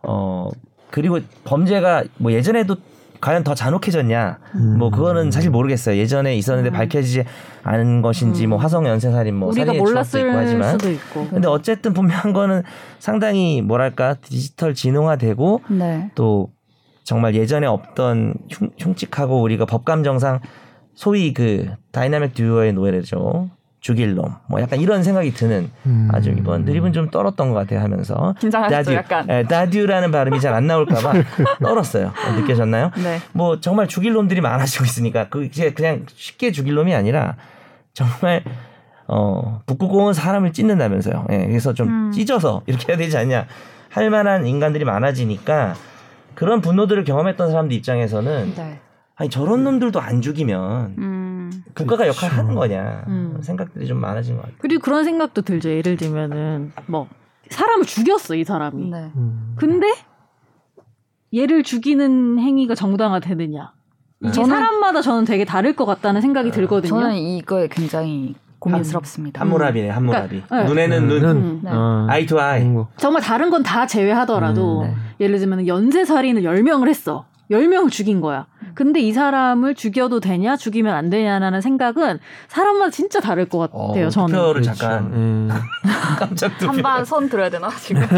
[0.02, 0.50] 어
[0.90, 2.76] 그리고 범죄가 뭐 예전에도
[3.20, 4.78] 과연 더 잔혹해졌냐 음.
[4.78, 6.72] 뭐 그거는 사실 모르겠어요 예전에 있었는데 음.
[6.72, 7.24] 밝혀지지
[7.64, 11.28] 않은 것인지 뭐 화성 연쇄살인 뭐 우리가 추억도 있고 몰랐을 하지만 수도 있고.
[11.28, 12.62] 근데 어쨌든 분명한 거는
[12.98, 16.10] 상당히 뭐랄까 디지털 지능화되고 네.
[16.14, 16.50] 또
[17.02, 20.40] 정말 예전에 없던 흉, 흉측하고 우리가 법감정상
[20.98, 23.48] 소위 그 다이나믹 듀오의 노래죠.
[23.78, 24.34] 죽일 놈.
[24.48, 26.08] 뭐 약간 이런 생각이 드는 음.
[26.12, 28.34] 아주 이번 드립은 좀 떨었던 것 같아요 하면서.
[28.40, 29.24] 긴장하셨죠, 약간.
[29.30, 31.12] 예, 다듀라는 발음이 잘 안 나올까봐
[31.62, 32.12] 떨었어요.
[32.40, 32.90] 느껴졌나요?
[32.96, 33.20] 네.
[33.32, 37.36] 뭐 정말 죽일 놈들이 많아지고 있으니까 그게 그냥 쉽게 죽일 놈이 아니라
[37.94, 38.42] 정말
[39.06, 41.26] 어 북극공은 사람을 찢는다면서요.
[41.30, 42.10] 예, 그래서 좀 음.
[42.10, 43.46] 찢어서 이렇게 해야 되지 않냐
[43.90, 45.76] 할 만한 인간들이 많아지니까
[46.34, 48.80] 그런 분노들을 경험했던 사람들 입장에서는 네.
[49.20, 51.50] 아니 저런 놈들도 안 죽이면 음.
[51.74, 53.38] 국가가 역할 하는 거냐 음.
[53.40, 54.56] 생각들이 좀 많아진 것 같아요.
[54.60, 55.70] 그리고 그런 생각도 들죠.
[55.70, 57.08] 예를 들면은 뭐
[57.50, 58.90] 사람을 죽였어 이 사람이.
[58.90, 59.10] 네.
[59.16, 59.54] 음.
[59.56, 59.88] 근데
[61.34, 63.72] 얘를 죽이는 행위가 정당화되느냐?
[64.20, 66.88] 이게 저는- 사람마다 저는 되게 다를 것 같다는 생각이 들거든요.
[66.88, 69.40] 저는 이거에 굉장히 고민스럽습니다.
[69.40, 70.42] 함무라비네 함무라비.
[70.42, 70.64] 그러니까, 네.
[70.68, 71.60] 눈에는 눈, 눈.
[71.62, 71.70] 네.
[71.72, 72.06] 어.
[72.08, 72.64] eye to eye.
[72.64, 72.88] 뭐.
[72.96, 74.94] 정말 다른 건 다 제외하더라도 음, 네.
[75.20, 77.26] 예를 들면 연쇄살인을 10명을 했어.
[77.50, 78.46] 10명을 죽인 거야.
[78.74, 82.18] 근데 이 사람을 죽여도 되냐, 죽이면 안 되냐라는 생각은
[82.48, 84.28] 사람마다 진짜 다를 것 같아요, 어, 저는.
[84.34, 84.74] 투표를 그렇죠.
[84.74, 85.88] 잠깐 예.
[86.18, 86.72] 깜짝 투표.
[86.72, 88.02] 한반 선 들어야 되나 지금?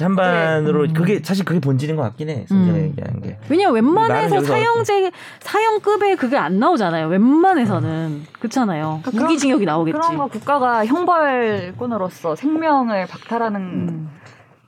[0.00, 0.92] 찬반으로 네.
[0.94, 2.46] 그게 사실 그게 본질인 것 같긴 해.
[2.48, 2.82] 승재가 음.
[2.84, 3.38] 얘기하는 게.
[3.50, 5.10] 나는 웬만해서 사형제,
[5.40, 7.08] 사형급에 그게 안 나오잖아요.
[7.08, 8.22] 웬만해서는.
[8.38, 9.00] 그렇잖아요.
[9.02, 9.98] 그러니까 무기징역이 나오겠지.
[9.98, 14.10] 그런 거 국가가 형벌꾼으로서 생명을 박탈하는 음.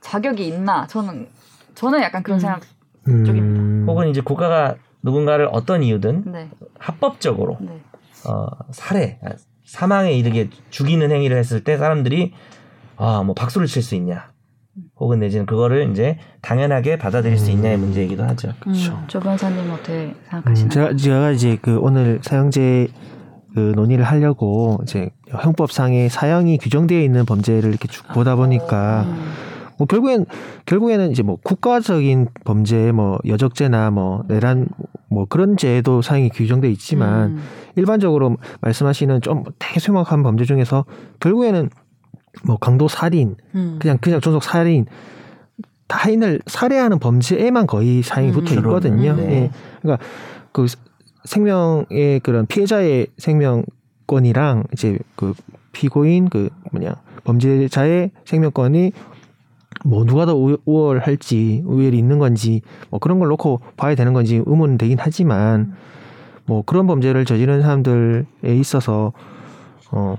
[0.01, 0.85] 자격이 있나?
[0.85, 1.27] 저는
[1.73, 2.39] 저는 약간 그런 음.
[2.39, 2.61] 생각.
[3.07, 3.25] 음.
[3.25, 3.91] 쪽입니다.
[3.91, 6.49] 혹은 이제 국가가 누군가를 어떤 이유든 네.
[6.79, 7.81] 합법적으로 네.
[8.27, 9.31] 어, 살해, 아,
[9.65, 12.33] 사망에 이르게 죽이는 행위를 했을 때 사람들이
[12.95, 14.31] 아, 뭐 박수를 칠 수 있냐.
[14.99, 18.53] 혹은 내지는 그거를 이제 당연하게 받아들일 수 있냐의 문제이기도 하죠.
[18.65, 18.73] 음.
[19.07, 20.69] 조 변사님 어떻게 음, 생각하시나요?
[20.69, 22.87] 제가, 제가 이제 그 오늘 사형제
[23.53, 29.31] 그 논의를 하려고 이제 형법상의 사형이 규정되어 있는 범죄를 이렇게 쭉 보다 보니까 음.
[29.83, 30.25] 뭐 결국엔
[30.65, 34.67] 결국에는 이제 뭐 국가적인 범죄 뭐 여적죄나 뭐 내란
[35.09, 37.43] 뭐 그런 죄도 사형이 규정돼 있지만 음.
[37.75, 40.85] 일반적으로 말씀하시는 좀 되게 쇠막한 범죄 중에서
[41.19, 41.69] 결국에는
[42.45, 43.77] 뭐 강도 살인 음.
[43.79, 44.85] 그냥 그냥 존속 살인
[45.87, 48.33] 타인을 살해하는 범죄에만 거의 사형이 음.
[48.33, 49.15] 붙어 있거든요.
[49.17, 49.23] 네.
[49.23, 49.51] 예.
[49.81, 50.05] 그러니까
[50.53, 50.65] 그
[51.25, 55.33] 생명의 그런 피해자의 생명권이랑 이제 그
[55.73, 58.91] 피고인 그 뭐냐 범죄자의 생명권이
[59.83, 64.41] 뭐 누가 더 우- 우월할지 우열이 있는 건지 뭐 그런 걸 놓고 봐야 되는 건지
[64.45, 65.73] 의문은 되긴 하지만
[66.45, 68.25] 뭐 그런 범죄를 저지른 사람들에
[68.59, 69.13] 있어서
[69.91, 70.17] 어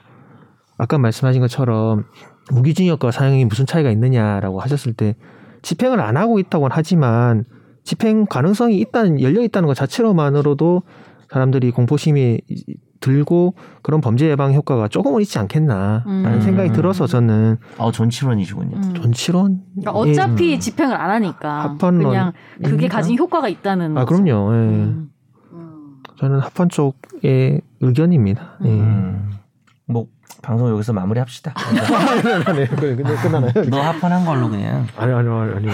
[0.79, 2.05] 아까 말씀하신 것처럼
[2.53, 5.17] 무기징역과 사형이 무슨 차이가 있느냐라고 하셨을 때
[5.63, 7.45] 집행을 안 하고 있다고는 하지만
[7.85, 10.83] 집행 가능성이 있다는 열려 있다는 것 자체로만으로도
[11.31, 12.41] 사람들이 공포심이
[13.05, 16.41] 들고 그런 범죄 예방 효과가 조금은 있지 않겠나라는 음.
[16.41, 18.77] 생각이 들어서 저는 어, 존치론이시군요.
[18.77, 18.95] 음.
[18.95, 22.33] 전치론 그러니까 어차피 집행을 안 하니까 합헌론 그냥
[22.65, 22.89] 그게.
[22.89, 24.23] 가진 효과가 있다는 아 거죠.
[24.23, 24.55] 그럼요.
[24.55, 24.59] 예.
[24.59, 25.11] 음.
[26.19, 28.59] 저는 합헌 쪽의 의견입니다.
[28.65, 28.69] 예.
[28.71, 29.33] 음.
[29.87, 30.07] 뭐
[30.41, 31.53] 방송 여기서 마무리합시다.
[32.55, 33.53] 네, 근데 끝나나요?
[33.69, 34.87] 너 합헌한 걸로 그냥.
[34.97, 35.69] 아니 아니 아니.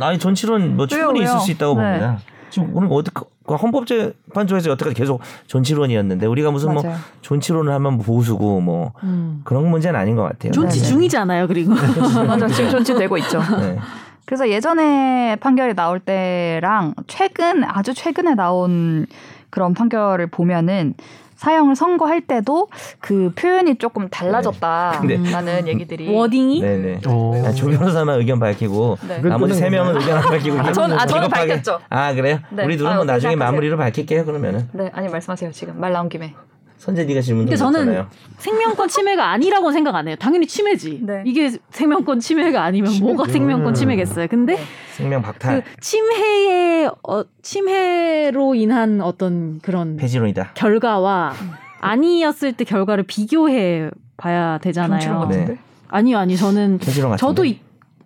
[0.00, 1.28] 아니 존치론 뭐 충분히 왜요?
[1.30, 1.82] 있을 수 있다고 네.
[1.98, 2.18] 봅니다.
[2.50, 3.24] 지금 오늘 어떻게 그
[3.56, 6.96] 헌법재판소에서 여태까지 계속 존치론이었는데 우리가 무슨 뭐 맞아요.
[7.22, 9.40] 존치론을 하면 뭐 보수고 뭐 음.
[9.44, 10.52] 그런 문제는 아닌 것 같아요.
[10.52, 10.88] 존치 네네.
[10.90, 11.46] 중이잖아요.
[11.48, 11.74] 그리고
[12.26, 13.40] 맞아 지금 존치되고 있죠.
[13.60, 13.78] 네.
[14.24, 19.06] 그래서 예전에 판결이 나올 때랑 최근 아주 최근에 나온
[19.50, 20.94] 그런 판결을 보면은
[21.38, 22.68] 사형을 선고할 때도
[22.98, 25.66] 그 표현이 조금 달라졌다라는 네.
[25.66, 27.00] 얘기들이 워딩이 네네.
[27.06, 27.42] 어.
[27.46, 29.20] 아, 조 변호사만 의견 밝히고 네.
[29.20, 31.78] 나머지 세 명은 의견 안 밝히고 아, 전- 아, 저는 밝혔죠.
[31.88, 32.40] 아 그래요?
[32.50, 32.64] 네.
[32.64, 33.36] 우리 둘은 아, 뭐 나중에.
[33.36, 34.68] 마무리로 밝힐게요 그러면은.
[34.72, 36.34] 네 아니 말씀하세요 지금 말 나온 김에
[36.78, 38.08] 선재 네가 질문 근데 좀 저는 했잖아요.
[38.38, 40.16] 생명권 침해가 아니라고 생각 안 해요.
[40.18, 41.00] 당연히 침해지.
[41.02, 41.22] 네.
[41.26, 43.32] 이게 생명권 침해가 아니면 뭐가 침해죠.
[43.32, 44.28] 생명권 침해겠어요.
[44.28, 44.62] 근데 네.
[44.96, 50.52] 생명 박탈 그 침해의 어, 침해로 인한 어떤 그런 폐지론이다.
[50.54, 51.34] 결과와
[51.80, 55.20] 아니었을 때 결과를 비교해 봐야 되잖아요.
[55.20, 55.58] 같은데 네.
[55.88, 56.80] 아니요, 아니 저는.
[57.18, 57.60] 저도 이,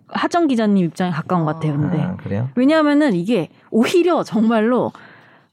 [0.07, 1.73] 하정 기자님 입장에 가까운 것 같아요.
[1.73, 2.49] 근데 아, 그래요?
[2.55, 4.91] 왜냐하면은 이게 오히려 정말로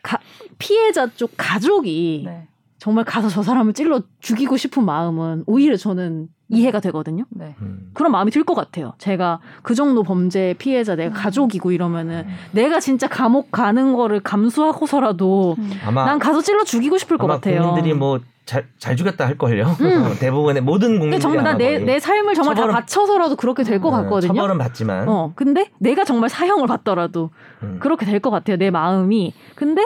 [0.02, 0.18] 가,
[0.58, 2.46] 피해자 쪽 가족이 네.
[2.80, 7.24] 정말 가서 저 사람을 찔러 죽이고 싶은 마음은 오히려 저는 이해가 되거든요.
[7.30, 7.54] 네.
[7.62, 7.90] 음.
[7.94, 8.94] 그런 마음이 들 것 같아요.
[8.98, 15.56] 제가 그 정도 범죄 피해자 내가 가족이고 이러면은 내가 진짜 감옥 가는 거를 감수하고서라도
[15.86, 17.62] 아마 난 가서 찔러 죽이고 싶을 것 같아요.
[17.62, 19.66] 국민들이 뭐 잘 잘 죽였다 할 걸요.
[19.80, 20.14] 음.
[20.18, 21.84] 대부분의 모든 국민들이 정말 나내 거의.
[21.84, 24.34] 내 삶을 정말 다 처벌은- 바쳐서라도 그렇게 될것 음, 같거든요.
[24.34, 27.30] 처벌은 받지만 어, 근데 내가 정말 사형을 받더라도
[27.62, 27.76] 음.
[27.80, 28.56] 그렇게 될 것 같아요.
[28.56, 29.34] 내 마음이.
[29.54, 29.84] 근데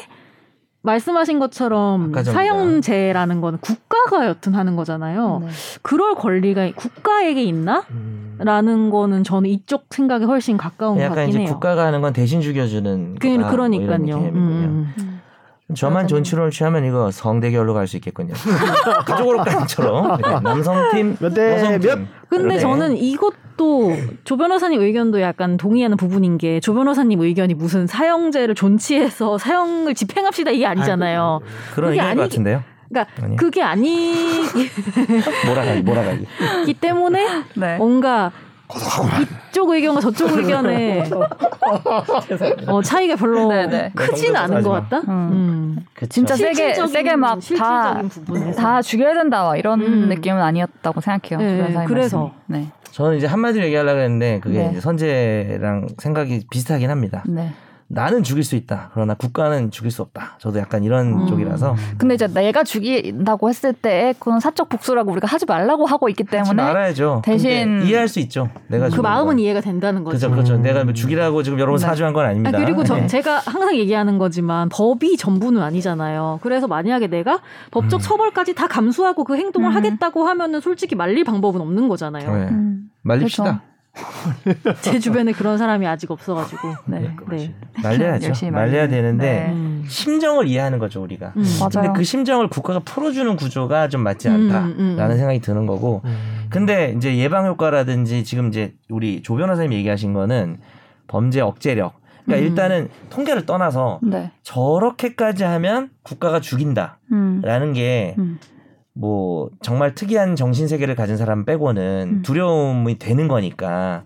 [0.84, 2.22] 말씀하신 것처럼 아까.
[2.22, 5.40] 사형제라는 거는 국가가 여튼 하는 거잖아요.
[5.42, 5.48] 네.
[5.82, 7.84] 그럴 권리가 국가에게 있나?
[7.90, 8.36] 음.
[8.38, 11.48] 라는 거는 저는 이쪽 생각에 훨씬 가까운 것 약간 같긴 이제 해요.
[11.48, 14.16] 국가가 하는 건 대신 죽여주는 그, 뭐 그러니까요.
[14.18, 14.92] 음.
[14.98, 15.20] 음.
[15.74, 16.06] 저만.
[16.06, 18.34] 존치론을 취하면 이거 성대결로 갈 수 있겠군요.
[19.06, 21.80] 가족으로까지처럼 남성팀, 몇대 여성팀.
[21.88, 21.98] 몇?
[22.28, 22.58] 근데 네.
[22.58, 29.38] 저는 이것 도조 변호사님 의견도 약간 동의하는 부분인 게 조 변호사님 의견이 무슨 사형제를 존치해서
[29.38, 31.40] 사형을 집행합시다 이게 아니잖아요.
[31.74, 32.62] 그런 그게 의견인 것 아니기- 같은데요.
[32.88, 33.36] 그러니까 아니요.
[33.36, 34.70] 그게 아니기
[35.48, 36.74] 몰아가기, 몰아가기.
[36.80, 37.26] 때문에
[37.56, 37.76] 네.
[37.78, 38.30] 뭔가
[39.50, 41.04] 이쪽 의견과 저쪽 의견의
[42.66, 43.92] 어, 차이가 별로 네, 네.
[43.94, 44.70] 크진 않은 것.
[44.70, 44.98] 같다.
[45.08, 45.28] 음.
[45.32, 45.86] 음.
[46.08, 48.02] 진짜 세게 세게 막 다.
[48.56, 50.08] 다 죽여야 된다 와 이런 음.
[50.08, 51.38] 느낌은 아니었다고 생각해요.
[51.38, 52.32] 네, 그래서.
[52.46, 52.70] 말씀이.
[52.94, 54.70] 저는 이제 한마디로 얘기하려고 했는데 그게 네.
[54.70, 57.24] 이제 선재랑 생각이 비슷하긴 합니다.
[57.26, 57.52] 네.
[57.94, 58.00] 네.
[58.00, 58.90] 나는 죽일 수 있다.
[58.92, 60.36] 그러나 국가는 죽일 수 없다.
[60.38, 61.26] 저도 약간 이런 음.
[61.26, 66.24] 쪽이라서 근데 이제 내가 죽인다고 했을 때 그건 사적 복수라고 우리가 하지 말라고 하고 있기
[66.24, 67.22] 때문에 말아야죠.
[67.24, 68.48] 대신- 이해할 수 있죠.
[68.68, 69.38] 내가 그 죽인 마음은 건.
[69.38, 70.14] 이해가 된다는 거죠.
[70.16, 70.54] 그죠, 그렇죠.
[70.56, 70.62] 음.
[70.62, 71.86] 내가 뭐 죽이라고 지금 여러분 네.
[71.86, 72.58] 사주한 건 아, 아닙니다.
[72.58, 73.06] 그리고 저, 네.
[73.06, 76.40] 제가 항상 얘기하는 거지만 법이 전부는 아니잖아요.
[76.42, 77.40] 그래서 만약에 내가
[77.70, 78.02] 법적 음.
[78.02, 79.76] 처벌까지 다 감수하고 그 행동을 음.
[79.76, 82.32] 하겠다고 하면은 솔직히 말릴 방법은 없는 거잖아요.
[82.36, 82.48] 네.
[82.50, 83.62] 음, 말립시다.
[84.82, 86.74] 제 주변에 그런 사람이 아직 없어가지고.
[86.86, 87.14] 네.
[87.30, 87.54] 네.
[87.82, 88.28] 말려야죠.
[88.28, 88.88] 열심히 말려야.
[88.88, 89.52] 되는데 네.
[89.52, 89.84] 음.
[89.86, 91.32] 심정을 이해하는 거죠 우리가.
[91.36, 91.44] 음.
[91.60, 91.70] 맞아요.
[91.86, 95.16] 근데 그 심정을 국가가 풀어주는 구조가 좀 맞지 음, 않다라는 음, 음.
[95.16, 96.02] 생각이 드는 거고.
[96.04, 96.46] 음.
[96.50, 100.58] 근데 이제 예방 효과라든지 지금 이제 우리 조 변호사님 얘기하신 거는
[101.06, 101.94] 범죄 억제력.
[102.24, 102.50] 그러니까 음.
[102.50, 104.32] 일단은 통계를 떠나서 네.
[104.42, 107.72] 저렇게까지 하면 국가가 죽인다라는 음.
[107.74, 108.38] 게 음.
[108.94, 112.22] 뭐 정말 특이한 정신 세계를 가진 사람 빼고는 음.
[112.22, 114.04] 두려움이 되는 거니까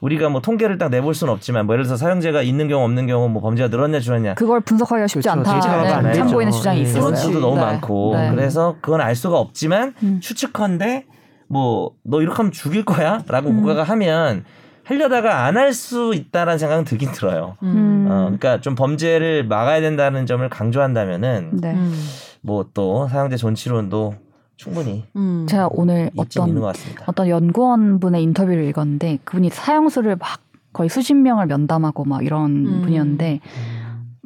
[0.00, 3.28] 우리가 뭐 통계를 딱 내볼 수는 없지만 뭐 예를 들어서 사형제가 있는 경우 없는 경우
[3.28, 5.50] 뭐 범죄가 늘었냐 줄었냐 그걸 분석하기가 쉽지 그렇죠.
[5.50, 6.20] 안 않다는 되죠.
[6.24, 6.88] 참고인의 주장이 네.
[6.88, 7.14] 있어요.
[7.14, 7.60] 수도 너무 네.
[7.62, 8.30] 많고 네.
[8.30, 10.20] 그래서 그건 알 수가 없지만 음.
[10.22, 11.06] 추측컨대
[11.48, 13.56] 뭐 너 이렇게 하면 죽일 거야라고 음.
[13.56, 14.44] 국가가 하면
[14.84, 17.56] 하려다가 안 할 수 있다라는 생각은 들긴 들어요.
[17.62, 18.06] 음.
[18.10, 21.72] 어, 그러니까 좀 범죄를 막아야 된다는 점을 강조한다면은 네.
[21.72, 21.94] 음.
[22.42, 24.14] 뭐 또 사형제 존치론도
[24.56, 25.46] 충분히 음.
[25.48, 26.62] 제가 오늘 어떤.
[27.06, 30.40] 어떤 연구원 분의 인터뷰를 읽었는데 그분이 사형수를 막
[30.72, 32.82] 거의 수십 명을 면담하고 막 이런 음.
[32.82, 33.40] 분이었는데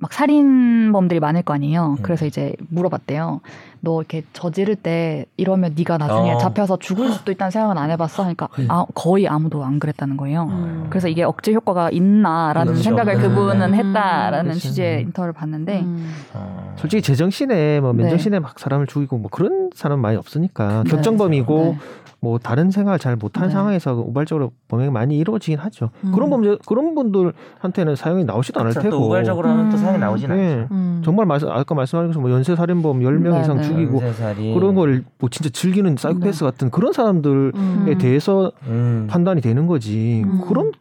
[0.04, 1.96] 막 살인범들이 많을 거 아니에요.
[1.98, 2.02] 음.
[2.02, 3.40] 그래서 이제 물어봤대요.
[3.80, 6.36] 너 이렇게 저지를 때 이러면 네가 나중에 어.
[6.36, 8.24] 잡혀서 죽을 수도 있다는 생각은 안 해봤어?
[8.24, 10.42] 하니까 아, 거의 아무도 안 그랬다는 거예요.
[10.50, 10.86] 음.
[10.90, 12.82] 그래서 이게 억제 효과가 있나라는 그렇죠.
[12.82, 13.20] 생각을 음.
[13.22, 13.74] 그분은 음.
[13.74, 14.60] 했다라는 그렇죠.
[14.60, 15.00] 취지의 음.
[15.06, 16.12] 인터뷰를 봤는데 음.
[16.34, 16.74] 어.
[16.76, 18.02] 솔직히 제정신에 뭐 네.
[18.02, 20.90] 맨정신에 막 사람을 죽이고 뭐 그런 사람 많이 없으니까 네.
[20.90, 22.03] 격정범이고 네.
[22.24, 23.52] 뭐 다른 생각을 잘 못하는 네.
[23.52, 25.90] 상황에서 우발적으로 범행이 많이 이루어지긴 하죠.
[26.04, 26.12] 음.
[26.12, 28.88] 그런 범죄 그런 분들한테는 사형이 나오지도 않을 그렇죠.
[28.88, 28.96] 테고.
[28.96, 29.78] 또 우발적으로 하면 또 음.
[29.78, 30.42] 사형이 나오진 않죠.
[30.42, 30.66] 네.
[30.70, 31.02] 음.
[31.04, 33.62] 정말 말씀 아까 말씀하신 것처럼 뭐 연쇄 살인범 10명 네, 이상 네.
[33.64, 34.54] 죽이고 연쇄살인.
[34.54, 37.96] 그런 걸 뭐 진짜 즐기는 사이코패스 같은 그런 사람들에 음.
[38.00, 39.06] 대해서 음.
[39.10, 40.22] 판단이 되는 거지.
[40.24, 40.40] 음.
[40.48, 40.72] 그런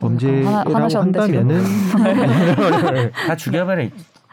[0.00, 1.62] 범죄라고 한다면은
[3.26, 3.84] 다 죽여버려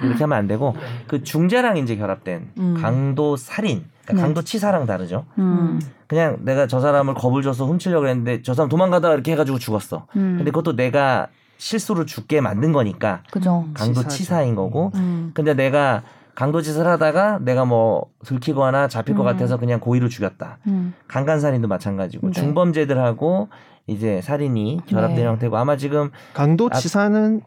[0.04, 0.76] 이렇게 하면 안 되고
[1.08, 2.78] 그 중재랑 이제 결합된 음.
[2.82, 4.22] 강도 살인, 그러니까 네.
[4.22, 5.26] 강도 치사랑 다르죠.
[5.38, 5.80] 음.
[6.08, 10.08] 그냥 내가 저 사람을 겁을 줘서 훔치려고 했는데 저 사람 도망가다가 이렇게 해가지고 죽었어.
[10.16, 10.36] 음.
[10.38, 11.28] 근데 그것도 내가
[11.58, 13.66] 실수로 죽게 만든 거니까 그죠.
[13.74, 14.10] 강도 치사죠.
[14.10, 14.92] 치사인 거고.
[14.96, 15.32] 음.
[15.34, 16.02] 근데 내가
[16.34, 19.26] 강도 짓을 하다가 내가 뭐 들키거나 잡힐 것 음.
[19.26, 20.58] 같아서 그냥 고의로 죽였다.
[20.68, 20.94] 음.
[21.08, 22.34] 강간살인도 마찬가지고 네.
[22.34, 23.50] 중범죄들하고
[23.88, 25.26] 이제 살인이 결합된 네.
[25.26, 27.42] 형태고 아마 지금 강도 아- 치사는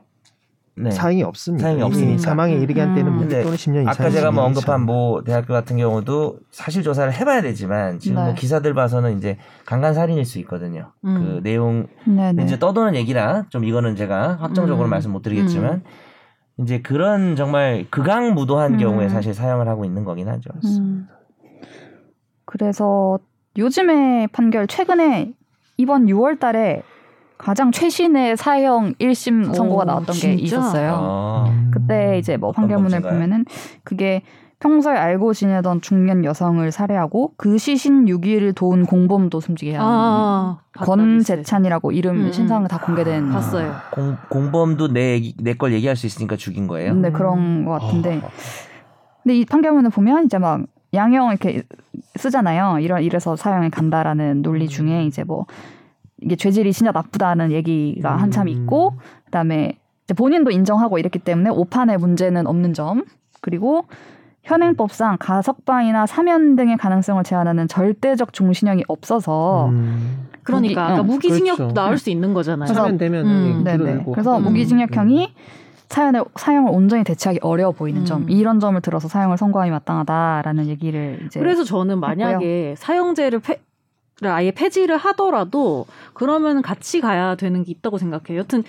[0.77, 0.91] 네.
[0.91, 1.63] 사형이 없습니다.
[1.63, 2.19] 사형이 없으니까.
[2.19, 3.19] 사망에 이르게 한 때는 음.
[3.21, 3.89] 근데 또는 10년 이상.
[3.89, 8.25] 아까 제가 뭐 언급한 뭐 대학교 같은 경우도 사실 조사를 해봐야 되지만 지금 네.
[8.25, 10.93] 뭐 기사들 봐서는 이제 강간 살인일 수 있거든요.
[11.05, 11.15] 음.
[11.15, 12.43] 그 내용 네네.
[12.43, 14.91] 이제 떠도는 얘기라 좀 이거는 제가 확정적으로 음.
[14.91, 15.85] 말씀 못 드리겠지만
[16.59, 18.79] 이제 그런 정말 극악무도한 음.
[18.79, 20.51] 경우에 사실 사용을 하고 있는 거긴 하죠.
[20.65, 21.07] 음.
[22.47, 23.19] 그래서
[23.57, 25.33] 요즘에 판결 최근에
[25.77, 26.83] 이번 6월 달에
[27.39, 30.43] 가장 최신의 사형 1심 선고가 오, 나왔던 게 진짜?
[30.43, 30.99] 있었어요.
[30.99, 31.45] 어.
[31.49, 31.71] 음.
[31.73, 33.01] 그때 이제 뭐 판결문을?
[33.01, 33.45] 보면은
[33.83, 34.23] 그게
[34.61, 41.93] 평소에 알고 지내던 중년 여성을 살해하고 그 시신 6일을 도운 공범도 숨지게 한 아, 권재찬이라고
[41.93, 42.33] 이름 음.
[42.33, 43.75] 신상을 다 공개된 봤어요.
[43.93, 46.95] 공, 공범도 내걸 얘기할 수 있으니까 죽인 거예요.
[46.95, 48.31] 네, 그런 것 같은데 어.
[49.23, 50.63] 근데 이 판결문을 보면 이제 막
[50.95, 51.63] 양형 이렇게
[52.17, 52.79] 쓰잖아요.
[52.79, 55.45] 이런 이래서 사형에 간다라는 논리 중에 이제 뭐
[56.25, 58.95] 이게 죄질이 진짜 나쁘다는 얘기가 한참 있고
[59.27, 63.05] 그다음에 이제 본인도 인정하고 이랬기 때문에 오판의 문제는 없는 점
[63.41, 63.85] 그리고
[64.43, 70.27] 현행법상 가석방이나 사면 등의 가능성을 제한하는 절대적 종신형이 없어서 음.
[70.43, 71.75] 그러니까 무기- 아까 어, 무기징역 그렇죠.
[71.75, 72.67] 나올 수 있는 거잖아요.
[72.67, 74.05] 그래서- 사면 되면 음, 음, 네네.
[74.13, 74.43] 그래서 음.
[74.45, 75.33] 무기징역형이
[75.89, 78.05] 사연을 사형을 온전히 대체하기 어려워 보이는 음.
[78.05, 83.61] 점 이런 점을 들어서 사형을 선고함이 마땅하다라는 얘기를 이제 그래서 저는 만약에 사형제를 폐,
[84.21, 88.39] 를 아예 폐지를 하더라도 그러면 같이 가야 되는 게 있다고 생각해요.
[88.39, 88.63] 여튼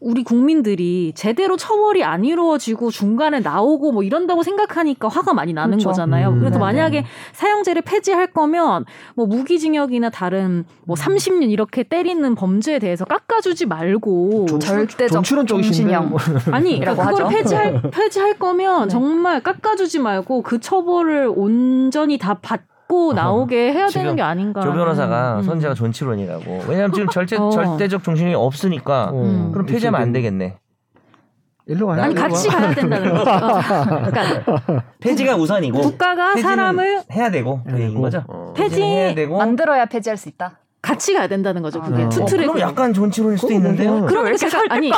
[0.00, 5.88] 우리 국민들이 제대로 처벌이 안 이루어지고 중간에 나오고 뭐 이런다고 생각하니까 화가 많이 나는 그렇죠.
[5.90, 6.30] 거잖아요.
[6.30, 6.38] 음.
[6.40, 6.58] 그래서 네네.
[6.58, 8.84] 만약에 사형제를 폐지할 거면
[9.14, 15.10] 뭐 무기징역이나 다른 뭐 30년 이렇게 때리는 범죄에 대해서 깎아주지 말고 조- 절대적.
[16.02, 16.18] 뭐.
[16.50, 17.28] 아니 그걸 하죠.
[17.28, 18.88] 폐지할 폐지할 거면 네.
[18.88, 24.62] 정말 깎아주지 말고 그 처벌을 온전히 다 받 고 나오게 해야 되는 게 아닌가.
[24.62, 25.42] 조 변호사가 음.
[25.42, 26.62] 선재가 존치론이라고.
[26.68, 27.50] 왜냐하면 지금 절대, 어.
[27.50, 30.56] 절대적 종신이 없으니까 어, 그럼 폐지하면 안 되겠네.
[31.66, 32.00] 일로 와요.
[32.02, 32.14] 아니.
[32.14, 33.30] 같이 가야 된다는 거죠.
[33.30, 33.60] 어.
[34.10, 38.00] 그러니까 폐지가 우선이고 국가가 사람을 해야 되고 그 얘기인.
[38.00, 38.24] 거죠.
[38.26, 38.54] 어.
[38.56, 39.36] 폐지- 폐지는 해야 되고.
[39.36, 40.58] 만들어야 폐지할 수 있다.
[40.88, 41.82] 같이 가야 된다는 거죠.
[41.82, 42.06] 그게 아, 어.
[42.06, 42.46] 어, 투트랙.
[42.46, 44.06] 그럼 약간 존치론일 수도 있는데요.
[44.06, 44.90] 그러니까 제가 아니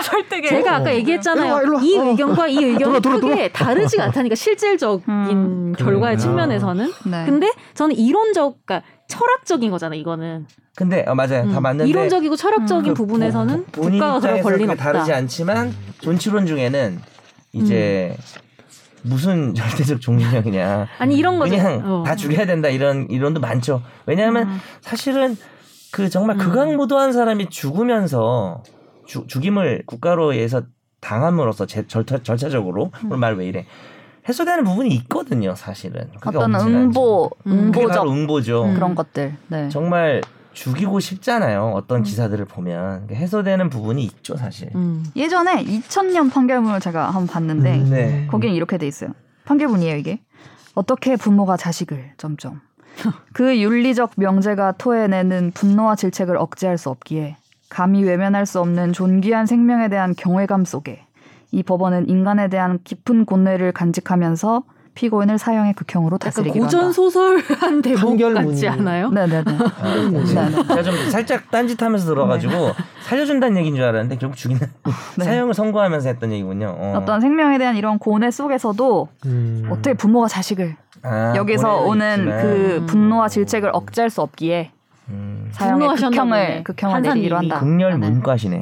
[0.49, 1.53] 제가 아까 일로 얘기했잖아요.
[1.53, 1.83] 와, 일로 와.
[1.83, 2.05] 이 어.
[2.05, 3.01] 의견과 이 의견이.
[3.01, 6.17] 크게 다르지가 않다니까 실질적인 음, 결과의.
[6.17, 6.93] 측면에서는.
[7.07, 7.25] 네.
[7.27, 9.97] 근데 저는 이론적, 그러니까 철학적인 거잖아.
[9.97, 11.51] 이거는 근데 어, 맞아요.
[11.51, 14.85] 다 음, 맞는데 이론적이고 철학적인 음, 부분에서는 보- 본인 국가가 입장에서 권리는 없다.
[14.85, 17.01] 다르지 않지만 존치론 중에는
[17.53, 18.17] 이제
[19.03, 20.87] 무슨 절대적 종신형이냐.
[20.99, 21.57] 아니 이런 거죠.
[21.57, 22.05] 그냥 어.
[22.07, 23.83] 다 죽여야 된다 이런 이론도 많죠.
[24.07, 24.61] 왜냐하면 음.
[24.83, 25.37] 사실은
[25.93, 26.39] 그 정말 음.
[26.41, 28.63] 극악무도한 사람이 죽으면서
[29.07, 30.63] 주- 죽임을 국가로 해서
[31.01, 33.07] 당함으로써 제, 절차, 절차적으로 음.
[33.07, 33.67] 오늘 말왜 이래
[34.29, 35.55] 해소되는 부분이 있거든요.
[35.55, 37.53] 사실은 그게 어떤 응보, 음.
[37.53, 38.65] 응보적 응보죠.
[38.65, 38.75] 음.
[38.75, 39.35] 그런 것들.
[39.49, 39.69] 네.
[39.71, 40.21] 정말
[40.53, 41.73] 죽이고 싶잖아요.
[41.75, 42.03] 어떤 음.
[42.03, 44.69] 기사들을 보면 해소되는 부분이 있죠, 사실.
[44.75, 45.05] 음.
[45.17, 47.91] 예전에 2000년 판결문을 제가 한번 봤는데 음.
[47.91, 48.27] 네.
[48.31, 49.11] 거기는 이렇게 돼 있어요.
[49.47, 50.21] 판결문이에요 이게.
[50.75, 52.61] 어떻게 부모가 자식을 점점
[53.33, 57.37] 그 윤리적 명제가 토해내는 분노와 질책을 억제할 수 없기에
[57.69, 61.05] 감히 외면할 수 없는 존귀한 생명에 대한 경외감 속에
[61.53, 64.63] 이 법원은 인간에 대한 깊은 고뇌를 간직하면서
[64.93, 66.93] 피고인을 사형의 극형으로 다스리기로 고전 한다.
[66.93, 69.09] 소설한 대목 판결문이- 같지 않아요?
[69.11, 69.45] 네네네.
[69.81, 70.27] 아, 네네.
[70.67, 72.73] 제가 좀 살짝 딴짓하면서 들어가지고
[73.05, 74.61] 살려준다는 얘기인 줄 알았는데 결국 죽이는
[75.17, 75.25] 네.
[75.25, 76.75] 사형을 선고하면서 했던 얘기군요.
[76.77, 76.95] 어.
[77.01, 79.69] 어떤 생명에 대한 이런 고뇌 속에서도 음.
[79.71, 82.43] 어떻게 부모가 자식을 아, 여기서 오는 있지만.
[82.43, 82.87] 그 음.
[82.87, 84.71] 분노와 질책을 억제할 수 없기에
[85.09, 85.49] 음.
[85.53, 86.65] 사형의 극형을.
[86.65, 87.03] 극형을.
[87.03, 87.59] 내리기로 한다.
[87.61, 88.09] 극렬 네.
[88.11, 88.61] 문과시네.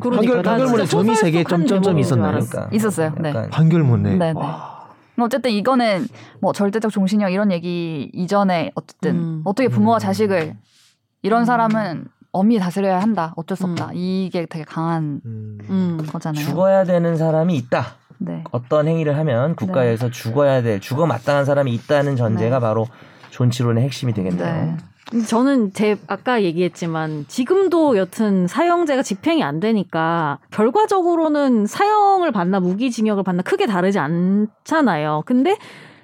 [0.00, 1.44] 그러니까 판결- 나 판결문에 점이 세개
[1.82, 2.32] 줄 있었나요?
[2.32, 3.14] 그러니까 있었어요.
[3.20, 3.32] 네.
[3.50, 4.16] 판결문에.
[4.16, 4.32] 네네.
[4.38, 4.80] 와.
[5.16, 6.06] 뭐 어쨌든 이거는
[6.40, 9.42] 뭐 절대적 종신형 이런 얘기 이전에 어쨌든 음.
[9.44, 9.98] 어떻게 부모와 음.
[9.98, 10.54] 자식을
[11.22, 11.44] 이런 음.
[11.44, 13.32] 사람은 엄히 다스려야 한다.
[13.36, 13.72] 어쩔 수 음.
[13.72, 13.90] 없다.
[13.92, 15.58] 이게 되게 강한 음.
[15.68, 16.06] 음.
[16.10, 16.44] 거잖아요.
[16.44, 17.96] 죽어야 되는 사람이 있다.
[18.22, 18.44] 네.
[18.52, 22.60] 어떤 행위를 하면 국가에서 죽어야 될 죽어 마땅한 사람이 있다는 전제가 네.
[22.60, 22.86] 바로
[23.30, 24.76] 존치론의 핵심이 되겠네요.
[25.12, 25.22] 네.
[25.26, 33.42] 저는 제 아까 얘기했지만 지금도 여튼 사형제가 집행이 안 되니까 결과적으로는 사형을 받나 무기징역을 받나
[33.42, 35.22] 크게 다르지 않잖아요.
[35.26, 35.56] 근데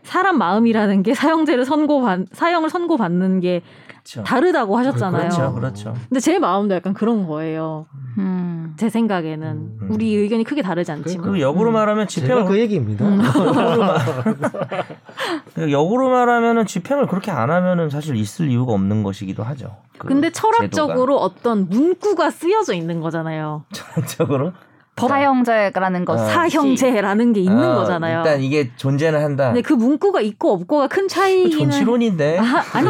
[0.03, 3.63] 사람 마음이라는 게 사형제를 선고받 사형을 선고받는 게
[4.07, 4.23] 그렇죠.
[4.23, 5.29] 다르다고 하셨잖아요.
[5.29, 5.95] 그렇죠, 그렇죠.
[6.09, 7.87] 근데 제 마음도 약간 그런 거예요.
[8.19, 8.46] 음.
[8.77, 9.89] 제 생각에는 음.
[9.91, 11.75] 우리 의견이 크게 다르지 않지만 그 역으로 음.
[11.75, 13.07] 말하면 집행을 그 얘기입니다.
[13.07, 13.21] 음.
[15.55, 19.77] 그 역으로 말하면은 집행을 그렇게 안 하면은 사실 있을 이유가 없는 것이기도 하죠.
[19.99, 23.65] 그 근데 철학적으로 어떤 문구가 쓰여져 있는 거잖아요.
[23.73, 24.53] 철학적으로
[24.99, 26.17] 사형제라는 것 어.
[26.17, 28.19] 사형제라는 게 있는 아, 거잖아요.
[28.19, 29.49] 일단 이게 존재는 한다.
[29.49, 32.39] 근데 그 문구가 있고 없고가 큰그 차이기는 존치론인데.
[32.39, 32.89] 아, 아니.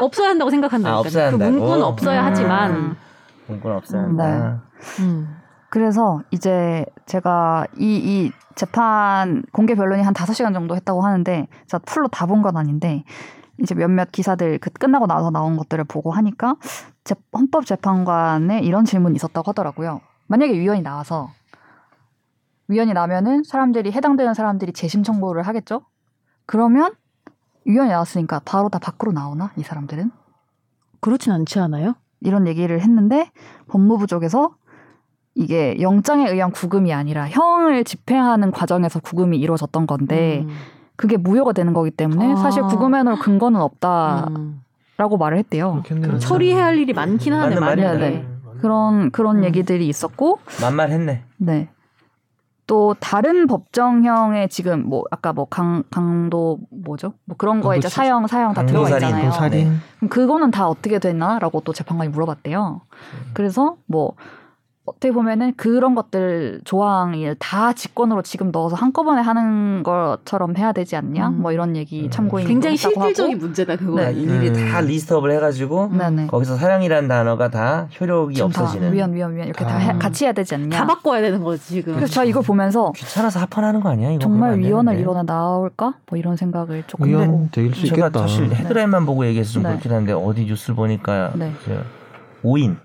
[0.00, 0.96] 없어야 한다고 생각한다니까.
[0.96, 1.50] 아, 없어야 그 한다고?
[1.50, 2.26] 문구는 없어야 음.
[2.26, 2.96] 하지만
[3.48, 4.62] 문구는 없어야 음, 한다.
[5.00, 5.36] 음.
[5.70, 12.08] 그래서 이제 제가 이, 이 재판 공개 변론이 한 5시간 정도 했다고 하는데 제가 풀로
[12.08, 13.04] 다 본 건 아닌데
[13.60, 16.56] 이제 몇몇 기사들 그 끝나고 나서 나온 것들을 보고 하니까
[17.04, 20.00] 재- 헌법재판관에 이런 질문이 있었다고 하더라고요.
[20.26, 21.30] 만약에 위원이 나와서
[22.68, 25.82] 위원이 나면은 사람들이 해당되는 사람들이 재심 청구를 하겠죠?
[26.46, 26.94] 그러면
[27.64, 30.10] 위원이 나왔으니까 바로 다 밖으로 나오나 이 사람들은?
[31.00, 31.94] 그렇진 않지 않아요?
[32.20, 33.30] 이런 얘기를 했는데
[33.68, 34.54] 법무부 쪽에서
[35.34, 40.50] 이게 영장에 의한 구금이 아니라 형을 집행하는 과정에서 구금이 이루어졌던 건데 음.
[40.96, 42.36] 그게 무효가 되는 거기 때문에 아.
[42.36, 44.62] 사실 구금해 놓을 근거는 없다라고 음.
[45.18, 45.82] 말을 했대요.
[45.84, 46.18] 그렇겠네요.
[46.18, 47.54] 처리해야 할 일이 많긴 하네.
[47.54, 47.82] 맞는 많이.
[47.82, 47.98] 말이야.
[47.98, 48.26] 네,
[48.60, 49.44] 그런 그런 음.
[49.44, 51.22] 얘기들이 있었고, 만말했네.
[51.38, 51.68] 네.
[52.68, 57.14] 또 다른 법정형의 지금 뭐 아까 뭐 강 강도 뭐죠?
[57.24, 59.32] 뭐 그런 거에 이제 사형 사형 다 들어가 있잖아요.
[59.32, 62.82] 살인 그럼 그거는 다 어떻게 됐나라고 또 재판관이 물어봤대요.
[63.34, 64.12] 그래서 뭐
[64.84, 71.28] 어떻게 보면은 그런 것들 조항을 다 직권으로 지금 넣어서 한꺼번에 하는 것처럼 해야 되지 않냐?
[71.28, 71.40] 음.
[71.40, 72.10] 뭐 이런 얘기 음.
[72.10, 74.00] 참고인 굉장히 실질적인 문제다 그거.
[74.00, 74.12] 네.
[74.12, 74.70] 일일이 음.
[74.72, 76.26] 다 리스트업을 해가지고 네네.
[76.26, 78.92] 거기서 사형이라는 단어가 다 효력이 지금 다 없어지는.
[78.92, 79.78] 위헌 위헌 위헌 이렇게 다 아.
[79.78, 80.76] 해- 같이 해야 되지 않냐?
[80.76, 81.94] 다 바꿔야 되는 거지 지금.
[81.94, 84.10] 그래서 저 이걸 보면서 귀찮아서 합헌하는 거 아니야?
[84.10, 84.98] 이거 정말 위헌을.
[84.98, 85.94] 이번에 나올까?
[86.10, 87.22] 뭐 이런 생각을 조금 하고.
[87.22, 88.20] 위헌 될수 제가 있겠다.
[88.26, 89.68] 사실 헤드라인만 보고 얘기해서 좀 네.
[89.68, 91.52] 그렇긴 한데 어디 뉴스를 보니까 네.
[91.64, 91.80] 그
[92.42, 92.76] 5인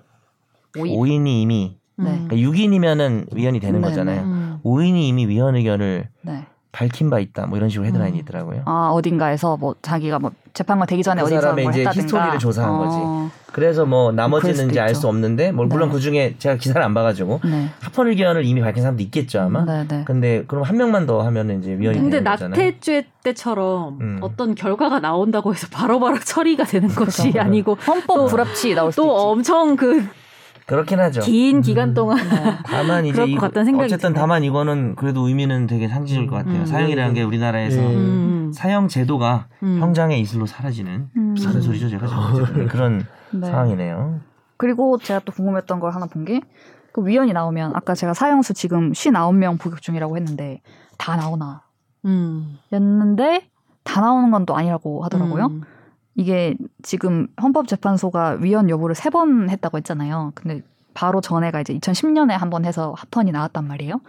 [0.79, 0.95] 오이.
[0.95, 2.21] 5인이 이미 네.
[2.27, 4.21] 그러니까 6인이면은 위헌이 되는 네, 거잖아요.
[4.21, 4.59] 음.
[4.63, 6.45] 5인이 이미 위헌 의견을 네.
[6.71, 7.47] 밝힌 바 있다.
[7.47, 8.21] 뭐 이런 식으로 헤드라인이 음.
[8.21, 8.61] 있더라고요.
[8.65, 12.03] 아 어딘가에서 뭐 자기가 뭐 재판관 되기 전에 그 어디서 사람의 뭘 이제 했다든가.
[12.03, 13.35] 히스토리를 조사한 어, 거지.
[13.51, 14.93] 그래서 뭐 그럴 나머지는 이제 알.
[14.93, 15.95] 수 없는데 뭐 물론 네.
[15.95, 17.69] 그 중에 제가 기사를 안 봐가지고 네.
[17.81, 19.65] 합헌 의견을 이미 밝힌 사람도 있겠죠 아마.
[19.65, 20.03] 네 네.
[20.05, 22.49] 근데 그럼 한 명만 더 하면은 이제 위헌이 근데 되는 거잖아요.
[22.63, 24.17] 낙태죄 때처럼 음.
[24.21, 27.39] 어떤 결과가 나온다고 해서 바로바로 처리가 되는 것이 그죠.
[27.41, 29.25] 아니고 헌법 불합치 나올 수도 또 있지.
[29.25, 30.05] 엄청 그
[30.67, 31.21] 그렇긴 하죠.
[31.21, 32.57] 긴 기간 동안 네.
[32.65, 34.13] 다만 이제 그럴 것 이거- 같다는 생각이 어쨌든.
[34.13, 36.59] 다만 이거는 그래도 의미는 되게 상징적일 것 같아요.
[36.59, 36.65] 음.
[36.65, 37.95] 사형이라는 게 우리나라에서 예.
[37.95, 38.51] 음.
[38.53, 39.79] 사형 제도가 음.
[39.79, 41.21] 형장의 이슬로 사라지는 음.
[41.33, 43.47] 무슨 소리죠 제가 지금 그런 네.
[43.47, 44.19] 상황이네요.
[44.57, 46.41] 그리고 제가 또 궁금했던 걸 하나 본 게
[46.93, 50.61] 그 위원이 나오면 아까 제가 사형수 지금 59명 복역 중이라고 했는데
[50.97, 51.61] 다 나오나
[52.05, 52.57] 음.
[52.73, 53.47] 였는데
[53.83, 55.51] 다 나오는 건 또 아니라고 하더라고요.
[56.17, 56.21] 음.
[56.21, 60.31] 이게 지금 헌법재판소가 위헌 여부를 세 번 했다고 했잖아요.
[60.35, 60.61] 근데
[60.93, 64.01] 바로 전에가 이제 2010년에 한 번 해서 합헌이 나왔단 말이에요.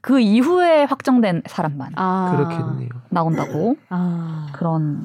[0.00, 2.32] 그 이후에 확정된 사람만 아.
[2.34, 2.88] 그렇겠네요.
[3.10, 4.48] 나온다고 아.
[4.52, 5.02] 그런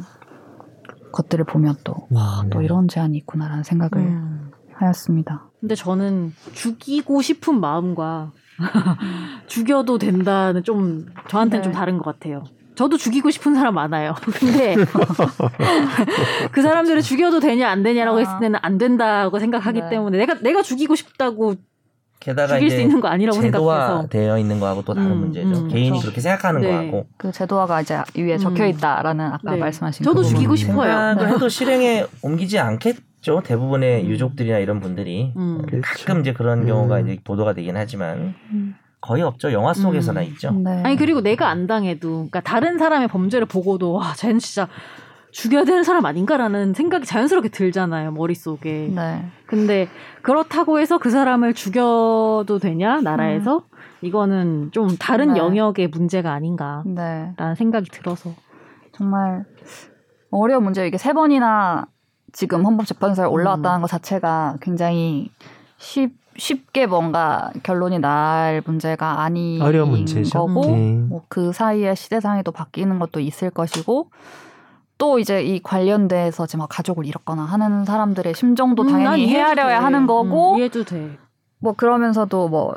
[1.11, 2.65] 것들을 보면 또, 와, 또 네.
[2.65, 4.51] 이런 제한이 있구나라는 생각을 음.
[4.73, 5.49] 하였습니다.
[5.59, 8.31] 근데 저는 죽이고 싶은 마음과
[9.47, 11.63] 죽여도 된다는 좀 저한테는 네.
[11.63, 12.43] 좀 다른 것 같아요.
[12.75, 14.13] 저도 죽이고 싶은 사람 많아요.
[14.39, 14.75] 근데
[16.51, 18.19] 그 사람들을 죽여도 되냐 안 되냐라고 아.
[18.19, 19.89] 했을 때는 안 된다고 생각하기 네.
[19.89, 21.55] 때문에 내가 내가 죽이고 싶다고
[22.19, 25.47] 게다가 죽일 수 있는 거 아니라고 제도화 생각해서 되어 있는 거하고 또 다른 음, 문제죠.
[25.47, 26.01] 음, 개인이 그렇죠.
[26.01, 26.69] 그렇게 생각하는 네.
[26.69, 28.69] 거하고 그 제도화가 이제 위에 적혀 음.
[28.69, 29.57] 있다라는 아까 네.
[29.57, 30.27] 말씀하신 저도 그.
[30.29, 30.91] 죽이고 싶어요.
[30.91, 31.33] 생각을 네.
[31.33, 33.41] 해도 실행에 옮기지 않겠죠.
[33.43, 34.09] 대부분의 음.
[34.09, 35.61] 유족들이나 이런 분들이 음.
[35.67, 35.81] 그렇죠.
[35.83, 36.67] 가끔 이제 그런 음.
[36.67, 38.75] 경우가 이제 보도가 되긴 하지만 음.
[39.05, 39.51] 거의 없죠.
[39.51, 40.25] 영화 속에서나 음.
[40.25, 40.51] 있죠.
[40.51, 40.81] 네.
[40.83, 44.67] 아니 그리고 내가 안 당해도 그러니까 다른 사람의 범죄를 보고도 와 쟤는 진짜
[45.31, 49.25] 죽여야 되는 사람 아닌가라는 생각이 자연스럽게 들잖아요 머릿속에 네.
[49.45, 49.89] 근데
[50.21, 53.63] 그렇다고 해서 그 사람을 죽여도 되냐 나라에서
[54.01, 55.39] 이거는 좀 다른 네.
[55.39, 57.55] 영역의 문제가 아닌가라는 네.
[57.57, 58.31] 생각이 들어서
[58.93, 59.43] 정말
[60.31, 60.87] 어려운 문제예요.
[60.87, 61.85] 이게 세 번이나
[62.31, 63.81] 지금 헌법재판소에 올라왔다는 음.
[63.81, 65.31] 것 자체가 굉장히
[65.77, 70.29] 쉽, 쉽게 뭔가 결론이 날 문제가 아닌 어려운 문제죠.
[70.37, 70.93] 거고 네.
[71.09, 74.09] 뭐그 사이에 시대상이 또 바뀌는 것도 있을 것이고
[74.97, 79.77] 또 이제 이 관련돼서 지금 뭐 가족을 잃었거나 하는 사람들의 심정도 음, 난 당연히 헤아려야
[79.79, 79.83] 돼.
[79.83, 81.17] 하는 거고 음, 이해도 돼
[81.59, 82.75] 뭐 그러면서도 뭐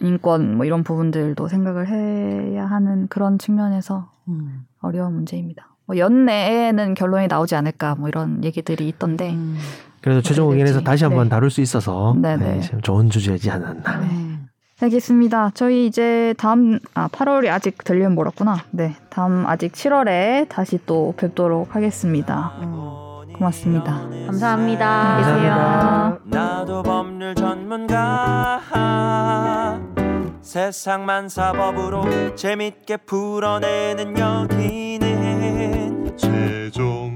[0.00, 4.66] 인권 뭐 이런 부분들도 생각을 해야 하는 그런 측면에서 음.
[4.82, 5.68] 어려운 문제입니다.
[5.86, 9.56] 뭐 연내에는 결론이 나오지 않을까 뭐 이런 얘기들이 있던데 음.
[10.06, 10.82] 그래도 최종 의견에서.
[10.82, 11.30] 다시 한번 네.
[11.30, 12.44] 다룰 수 있어서 네네.
[12.44, 13.98] 네, 참 좋은 주제지 않았나.
[14.02, 14.46] 음.
[14.80, 15.50] 알겠습니다.
[15.54, 18.58] 저희 이제 다음 아 8월이 아직 들리면 멀었구나.
[18.70, 22.52] 네, 다음 아직 7월에 다시 또 뵙도록 하겠습니다.
[22.60, 23.32] 음.
[23.34, 24.02] 고맙습니다.
[24.26, 25.50] 감사합니다 안녕히 계세요.
[25.50, 26.38] 감사합니다.
[26.38, 28.60] 나도 법률 전문가
[30.40, 37.15] 세상만 사법으로 재밌게 풀어내는 여기는 최종